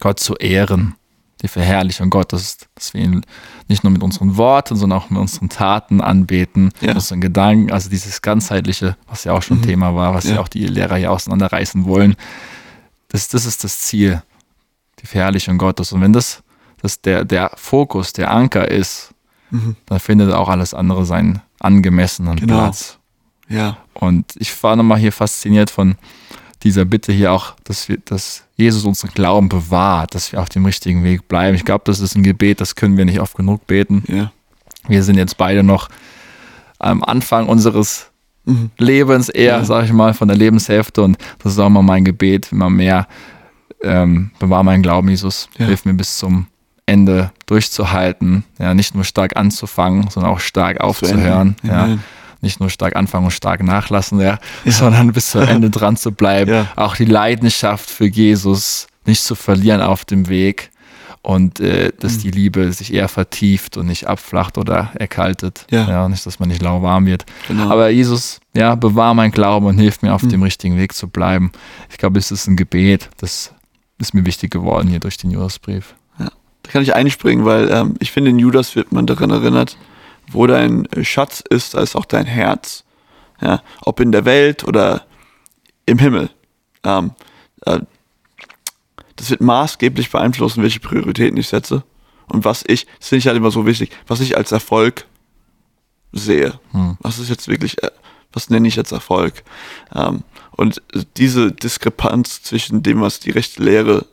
[0.00, 0.94] Gott zu ehren,
[1.42, 3.22] die Verherrlichung Gottes, dass wir ihn
[3.68, 6.88] nicht nur mit unseren Worten, sondern auch mit unseren Taten anbeten, Ja.
[6.88, 10.36] mit unseren Gedanken, also dieses ganzheitliche, was ja auch schon Thema war, was ja.
[10.36, 10.40] Ja.
[10.40, 12.14] auch die Lehrer hier auseinanderreißen wollen.
[13.08, 14.22] Das, das ist das Ziel,
[15.02, 15.92] die Verherrlichung Gottes.
[15.92, 16.42] Und wenn das,
[16.80, 19.10] das der, der Fokus, der Anker ist,
[19.50, 19.76] Mhm.
[19.86, 22.58] dann findet auch alles andere seinen angemessenen Genau.
[22.58, 22.98] Platz.
[23.48, 23.76] Ja.
[23.94, 25.94] Und ich war nochmal hier fasziniert von
[26.62, 30.64] dieser Bitte hier auch, dass wir, dass Jesus unseren Glauben bewahrt, dass wir auf dem
[30.66, 31.54] richtigen Weg bleiben.
[31.54, 34.02] Ich glaube, das ist ein Gebet, das können wir nicht oft genug beten.
[34.08, 34.32] Ja.
[34.88, 35.88] Wir sind jetzt beide noch
[36.78, 38.10] am Anfang unseres
[38.48, 38.70] Mhm.
[38.78, 39.64] Lebens eher, Ja.
[39.64, 43.08] sag ich mal, von der Lebenshälfte und das ist auch mal mein Gebet, immer mehr.
[43.82, 45.48] Ähm, bewahr meinen Glauben, Jesus.
[45.58, 45.66] Ja.
[45.66, 46.46] Hilf mir bis zum
[46.86, 48.44] Ende durchzuhalten.
[48.58, 51.56] Ja, nicht nur stark anzufangen, sondern auch stark aufzuhören.
[51.62, 51.98] Ja
[52.42, 56.50] nicht nur stark anfangen und stark nachlassen, ja, sondern bis zum Ende dran zu bleiben.
[56.52, 56.66] Ja.
[56.76, 60.70] Auch die Leidenschaft für Jesus nicht zu verlieren auf dem Weg
[61.22, 62.20] und äh, dass Mhm.
[62.20, 65.66] die Liebe sich eher vertieft und nicht abflacht oder erkaltet.
[65.70, 66.08] Ja.
[66.08, 67.24] nicht, dass man nicht lauwarm wird.
[67.48, 67.68] Genau.
[67.70, 70.28] Aber Jesus, ja, bewahr mein Glauben und hilf mir auf Mhm.
[70.28, 71.50] dem richtigen Weg zu bleiben.
[71.90, 73.50] Ich glaube, es ist ein Gebet, das
[73.98, 75.94] ist mir wichtig geworden hier durch den Judasbrief.
[76.66, 79.76] Da kann ich einspringen, weil ähm, ich finde, in Judas wird man daran erinnert,
[80.28, 82.82] wo dein Schatz ist, da ist auch dein Herz.
[83.40, 85.06] Ja, ob in der Welt oder
[85.84, 86.30] im Himmel.
[86.82, 87.12] Ähm,
[87.66, 87.80] äh,
[89.14, 91.84] das wird maßgeblich beeinflussen, welche Prioritäten ich setze
[92.26, 95.06] und was ich, das finde ich halt immer so wichtig, was ich als Erfolg
[96.12, 96.58] sehe.
[96.72, 96.96] Hm.
[97.00, 97.90] Was ist jetzt wirklich, äh,
[98.32, 99.44] was nenne ich jetzt Erfolg?
[99.94, 100.24] Ähm,
[100.56, 100.82] und
[101.16, 104.06] diese Diskrepanz zwischen dem, was die rechte Lehre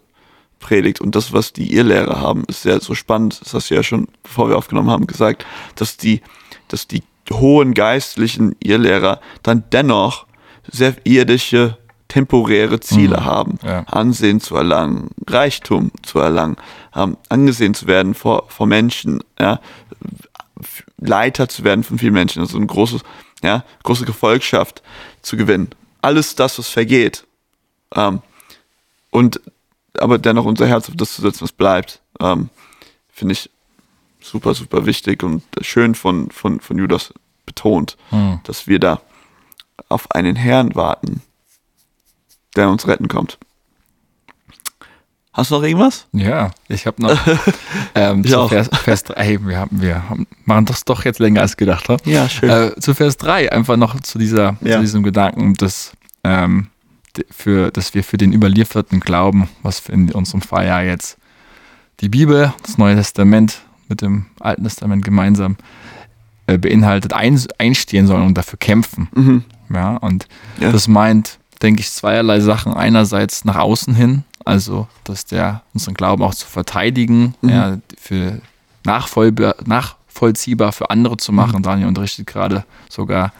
[0.63, 3.39] predigt und das, was die Irrlehrer haben, ist ja so spannend.
[3.41, 5.45] Das hast du ja schon, bevor wir aufgenommen haben, gesagt,
[5.75, 6.21] dass die,
[6.69, 10.25] dass die hohen geistlichen Irrlehrer dann dennoch
[10.71, 13.59] sehr irdische, temporäre Ziele mhm, haben.
[13.63, 13.81] Ja.
[13.81, 16.55] Ansehen zu erlangen, Reichtum zu erlangen,
[16.95, 19.59] ähm, angesehen zu werden vor, vor Menschen, ja,
[20.97, 22.99] Leiter zu werden von vielen Menschen, also eine große,
[23.43, 24.81] ja, große Gefolgschaft
[25.21, 25.69] zu gewinnen.
[26.01, 27.25] Alles das, was vergeht.
[27.95, 28.21] Ähm,
[29.09, 29.41] und
[29.99, 32.49] aber dennoch unser Herz auf das zu setzen, was bleibt, ähm,
[33.11, 33.49] finde ich
[34.21, 37.13] super, super wichtig und schön von, von, von Judas
[37.45, 38.39] betont, hm.
[38.43, 39.01] dass wir da
[39.89, 41.21] auf einen Herrn warten,
[42.55, 43.37] der uns retten kommt.
[45.33, 46.05] Hast du noch irgendwas?
[46.11, 47.19] Ja, ich habe noch
[47.95, 51.57] ähm, zu Vers, Vers 3, wir, haben, wir haben, machen das doch jetzt länger als
[51.57, 51.89] gedacht.
[51.89, 51.97] Oder?
[52.05, 52.49] Ja, schön.
[52.49, 54.75] Äh, zu Vers 3 einfach noch zu, dieser, ja.
[54.75, 56.67] zu diesem Gedanken, dass, ähm,
[57.29, 61.17] für, dass wir für den überlieferten Glauben, was in unserem Fall ja jetzt
[61.99, 65.57] die Bibel, das Neue Testament mit dem Alten Testament gemeinsam
[66.47, 69.07] äh, beinhaltet, ein, einstehen sollen und dafür kämpfen.
[69.13, 69.43] Mhm.
[69.73, 70.27] Ja, und
[70.59, 70.71] ja.
[70.71, 72.73] das meint, denke ich, zweierlei Sachen.
[72.73, 77.49] Einerseits nach außen hin, also dass der unseren Glauben auch zu verteidigen, mhm.
[77.49, 78.41] ja, für
[78.83, 81.59] nachvollziehbar, für andere zu machen.
[81.59, 81.63] Mhm.
[81.63, 83.31] Daniel unterrichtet gerade sogar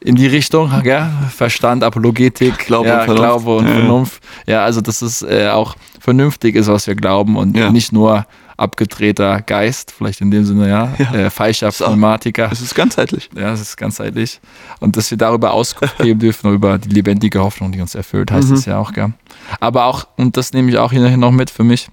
[0.00, 3.74] in die Richtung, ja, Verstand, Apologetik, Glaube, ja, und, Glaube und ja.
[3.74, 4.22] Vernunft.
[4.46, 7.70] Ja, also dass es äh, auch vernünftig ist, was wir glauben und ja.
[7.70, 8.26] nicht nur
[8.56, 11.14] abgedrehter Geist, vielleicht in dem Sinne, ja, ja.
[11.14, 12.50] Äh, falscher Pneumatiker.
[12.52, 13.30] Es ist ganzheitlich.
[13.34, 14.40] Ja, es ist ganzheitlich.
[14.80, 18.50] Und dass wir darüber Auskunft geben dürfen, über die lebendige Hoffnung, die uns erfüllt, heißt
[18.50, 18.72] es mhm.
[18.72, 19.12] ja auch, gell.
[19.60, 21.88] Aber auch, und das nehme ich auch hier noch mit für mich,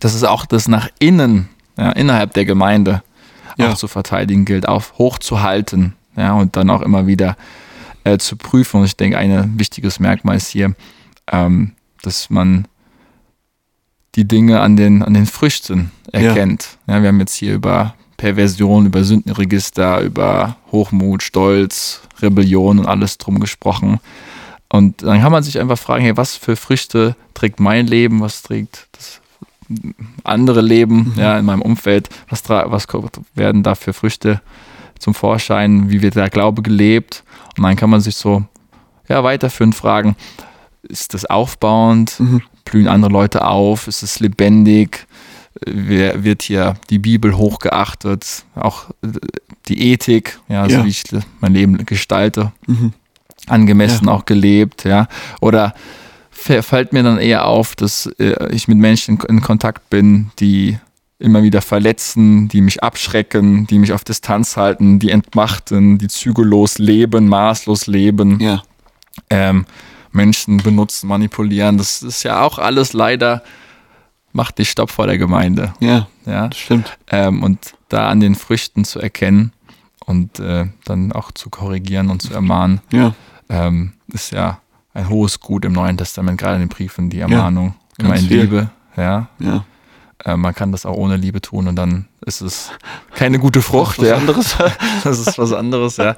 [0.00, 3.02] dass es auch das nach innen, ja, innerhalb der Gemeinde
[3.58, 7.36] auch zu verteidigen gilt, auf hochzuhalten, ja, und dann auch immer wieder
[8.04, 8.80] äh, zu prüfen.
[8.80, 10.74] Und ich denke, ein wichtiges Merkmal ist hier,
[11.30, 12.66] ähm, dass man
[14.14, 16.78] die Dinge an den, an den Früchten erkennt.
[16.86, 16.96] Ja.
[16.96, 17.02] ja.
[17.02, 23.40] wir haben jetzt hier über Perversion, über Sündenregister, über Hochmut, Stolz, Rebellion und alles drum
[23.40, 24.00] gesprochen.
[24.68, 28.42] Und dann kann man sich einfach fragen, hey, was für Früchte trägt mein Leben, was
[28.42, 29.20] trägt das
[30.24, 31.20] andere Leben mhm.
[31.20, 32.86] ja, in meinem Umfeld, was, was
[33.34, 34.40] werden da für Früchte
[35.04, 37.24] zum Vorschein, wie wird der Glaube gelebt?
[37.56, 38.42] Und dann kann man sich so
[39.06, 40.16] ja, weiterführend fragen,
[40.82, 42.18] ist das aufbauend?
[42.18, 42.42] Mhm.
[42.64, 43.86] Blühen andere Leute auf?
[43.86, 45.06] Ist es lebendig?
[45.66, 48.44] Wird hier die Bibel hochgeachtet?
[48.54, 49.08] Auch äh,
[49.68, 50.84] die Ethik, ja, also ja.
[50.84, 51.04] wie ich
[51.40, 52.94] mein Leben gestalte, mhm.
[53.46, 54.12] angemessen ja.
[54.12, 55.06] auch gelebt, ja.
[55.40, 55.74] Oder
[56.30, 60.78] fällt mir dann eher auf, dass äh, ich mit Menschen in Kontakt bin, die
[61.18, 66.78] immer wieder verletzen, die mich abschrecken, die mich auf Distanz halten, die entmachten, die zügellos
[66.78, 68.40] leben, maßlos leben.
[68.40, 68.62] Ja.
[69.30, 69.64] Ähm,
[70.12, 71.78] Menschen benutzen, manipulieren.
[71.78, 73.42] Das ist ja auch alles leider,
[74.32, 75.74] macht nicht Stopp vor der Gemeinde.
[75.80, 76.50] Ja, ja?
[76.52, 76.96] stimmt.
[77.08, 79.52] Ähm, und da an den Früchten zu erkennen
[80.04, 83.14] und äh, dann auch zu korrigieren und zu ermahnen, ja.
[83.48, 84.60] ähm, ist ja
[84.92, 88.26] ein hohes Gut im Neuen Testament, gerade in den Briefen, die Ermahnung, ja, immer in
[88.26, 88.40] viel.
[88.42, 88.70] Liebe.
[88.96, 89.28] Ja.
[89.38, 89.64] ja.
[90.24, 92.70] Äh, man kann das auch ohne Liebe tun und dann ist es
[93.14, 93.98] keine gute Frucht.
[94.04, 94.16] Das ist was ja.
[94.16, 94.56] anderes.
[95.04, 96.16] das ist was anderes, ja.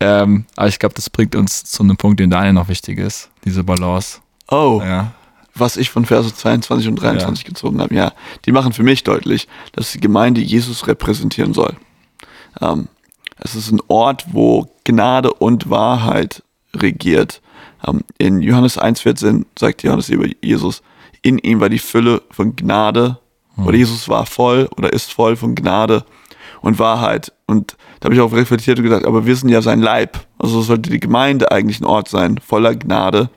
[0.00, 3.30] Ähm, aber ich glaube, das bringt uns zu einem Punkt, den Daniel noch wichtig ist,
[3.44, 4.18] diese Balance.
[4.48, 4.82] Oh.
[4.84, 5.12] Ja.
[5.54, 7.48] Was ich von Verse 22 und 23 ja.
[7.48, 8.12] gezogen habe, ja,
[8.44, 11.76] die machen für mich deutlich, dass die Gemeinde Jesus repräsentieren soll.
[12.60, 12.88] Ähm,
[13.38, 16.42] es ist ein Ort, wo Gnade und Wahrheit
[16.74, 17.40] regiert.
[17.86, 20.82] Ähm, in Johannes 1,14 sagt Johannes über Jesus,
[21.22, 23.18] in ihm war die Fülle von Gnade
[23.56, 23.66] hm.
[23.66, 26.04] Oder Jesus war voll oder ist voll von Gnade
[26.60, 27.32] und Wahrheit.
[27.46, 30.26] Und da habe ich auch reflektiert und gesagt, aber wir sind ja sein Leib.
[30.38, 33.30] Also sollte die Gemeinde eigentlich ein Ort sein, voller Gnade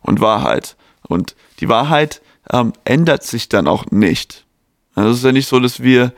[0.00, 0.76] und Wahrheit.
[1.08, 2.22] Und die Wahrheit
[2.52, 4.46] ähm, ändert sich dann auch nicht.
[4.94, 6.12] Also es ist ja nicht so, dass wir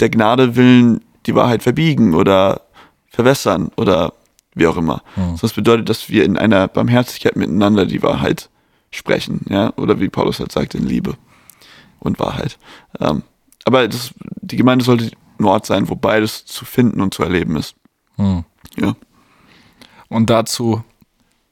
[0.00, 2.62] der Gnade willen die Wahrheit verbiegen oder
[3.08, 4.12] verwässern oder
[4.54, 5.02] wie auch immer.
[5.16, 5.36] Mhm.
[5.40, 8.48] Das bedeutet, dass wir in einer Barmherzigkeit miteinander die Wahrheit
[8.90, 11.16] sprechen, ja, oder wie Paulus halt sagt, in Liebe
[12.06, 12.58] und Wahrheit.
[13.00, 13.22] Ähm,
[13.64, 17.56] aber das, die Gemeinde sollte ein Ort sein, wo beides zu finden und zu erleben
[17.56, 17.74] ist.
[18.16, 18.44] Hm.
[18.76, 18.94] Ja.
[20.08, 20.82] Und dazu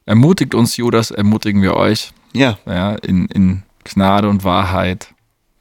[0.07, 2.13] ermutigt uns Judas, ermutigen wir euch.
[2.33, 2.59] Ja.
[2.67, 5.13] ja in, in Gnade und Wahrheit.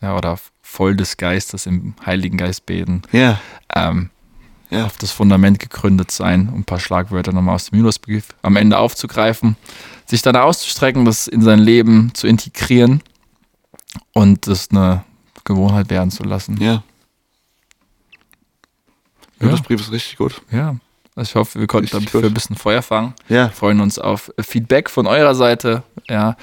[0.01, 3.03] Ja, oder voll des Geistes im Heiligen Geist beten.
[3.11, 3.39] Ja.
[3.73, 4.09] Ähm,
[4.69, 4.85] Ja.
[4.85, 8.77] auf das Fundament gegründet sein, um ein paar Schlagwörter nochmal aus dem Julusbrief am Ende
[8.77, 9.55] aufzugreifen,
[10.05, 13.01] sich dann auszustrecken, das in sein Leben zu integrieren
[14.13, 15.03] und das eine
[15.43, 16.57] Gewohnheit werden zu lassen.
[16.61, 16.83] Ja.
[19.41, 19.49] Ja.
[19.49, 20.41] Das Brief ist richtig gut.
[20.51, 20.77] Ja,
[21.15, 22.31] also ich hoffe, wir konnten Richtig dafür gut.
[22.31, 23.13] ein bisschen Feuer fangen.
[23.27, 23.47] Ja.
[23.47, 25.83] Wir freuen uns auf Feedback von eurer Seite.
[26.07, 26.37] Ja,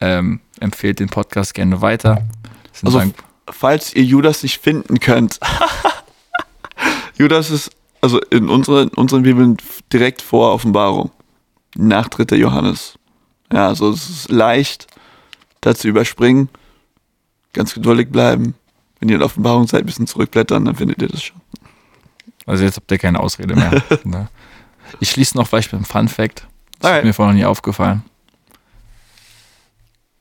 [0.00, 2.26] ähm, empfehlt den Podcast gerne weiter.
[2.84, 3.02] Also,
[3.50, 5.40] falls ihr Judas nicht finden könnt.
[7.18, 9.56] Judas ist also in unseren, unseren Bibeln
[9.92, 11.10] direkt vor Offenbarung.
[11.76, 12.36] Nach 3.
[12.36, 12.98] Johannes.
[13.52, 14.86] Ja, also es ist leicht,
[15.60, 16.48] da zu überspringen.
[17.54, 18.54] Ganz geduldig bleiben.
[19.00, 21.40] Wenn ihr in Offenbarung seid, ein bisschen zurückblättern, dann findet ihr das schon.
[22.46, 23.82] also jetzt habt ihr keine Ausrede mehr.
[24.04, 24.28] ne?
[25.00, 26.46] Ich schließe noch vielleicht mit einem Fun Fact.
[26.80, 27.04] Das Alright.
[27.04, 28.04] ist mir vorher noch nie aufgefallen.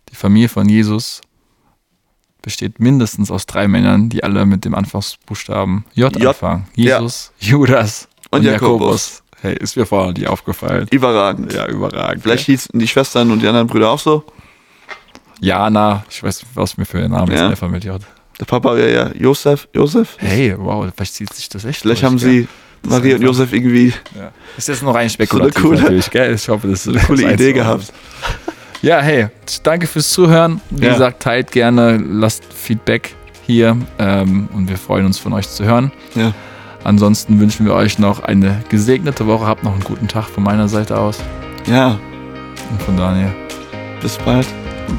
[0.10, 1.22] Die Familie von Jesus
[2.42, 6.28] besteht mindestens aus drei Männern, die alle mit dem Anfangsbuchstaben J, J.
[6.28, 6.68] anfangen.
[6.76, 7.00] Ja.
[7.00, 8.60] Jesus, Judas und, Und Jakobus.
[8.62, 9.24] Jakobus.
[9.42, 10.88] Hey, ist mir vorher noch nie aufgefallen.
[10.92, 11.52] Überragend.
[11.52, 12.24] Ja, überragend.
[12.24, 14.24] Vielleicht hießen die Schwestern und die anderen Brüder auch so.
[15.40, 17.50] Jana, ich weiß, was mir für ein Name ist, Ja.
[17.50, 18.02] einfach mit J.
[18.40, 19.68] Der Papa wäre ja Josef.
[19.74, 20.16] Josef?
[20.20, 22.30] Hey, wow, vielleicht zieht sich das echt Vielleicht durch, haben gell?
[22.30, 22.48] sie
[22.90, 24.32] Maria und Josef irgendwie Ja.
[24.58, 26.34] Ist jetzt noch rein spekulativ coole- natürlich, gell?
[26.34, 27.94] Ich hoffe, das ist eine coole das Idee gehabt.
[28.82, 29.28] Ja, hey,
[29.64, 30.60] danke fürs Zuhören.
[30.70, 30.94] Wie Ja.
[30.94, 33.16] gesagt, teilt gerne, lasst Feedback
[33.46, 35.92] hier ähm, und wir freuen uns von euch zu hören.
[36.16, 36.34] Ja.
[36.84, 39.46] Ansonsten wünschen wir euch noch eine gesegnete Woche.
[39.46, 41.20] Habt noch einen guten Tag von meiner Seite aus
[41.68, 41.98] Ja,
[42.72, 43.32] und von Daniel.
[44.02, 44.48] bis bald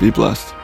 [0.01, 0.64] be blessed.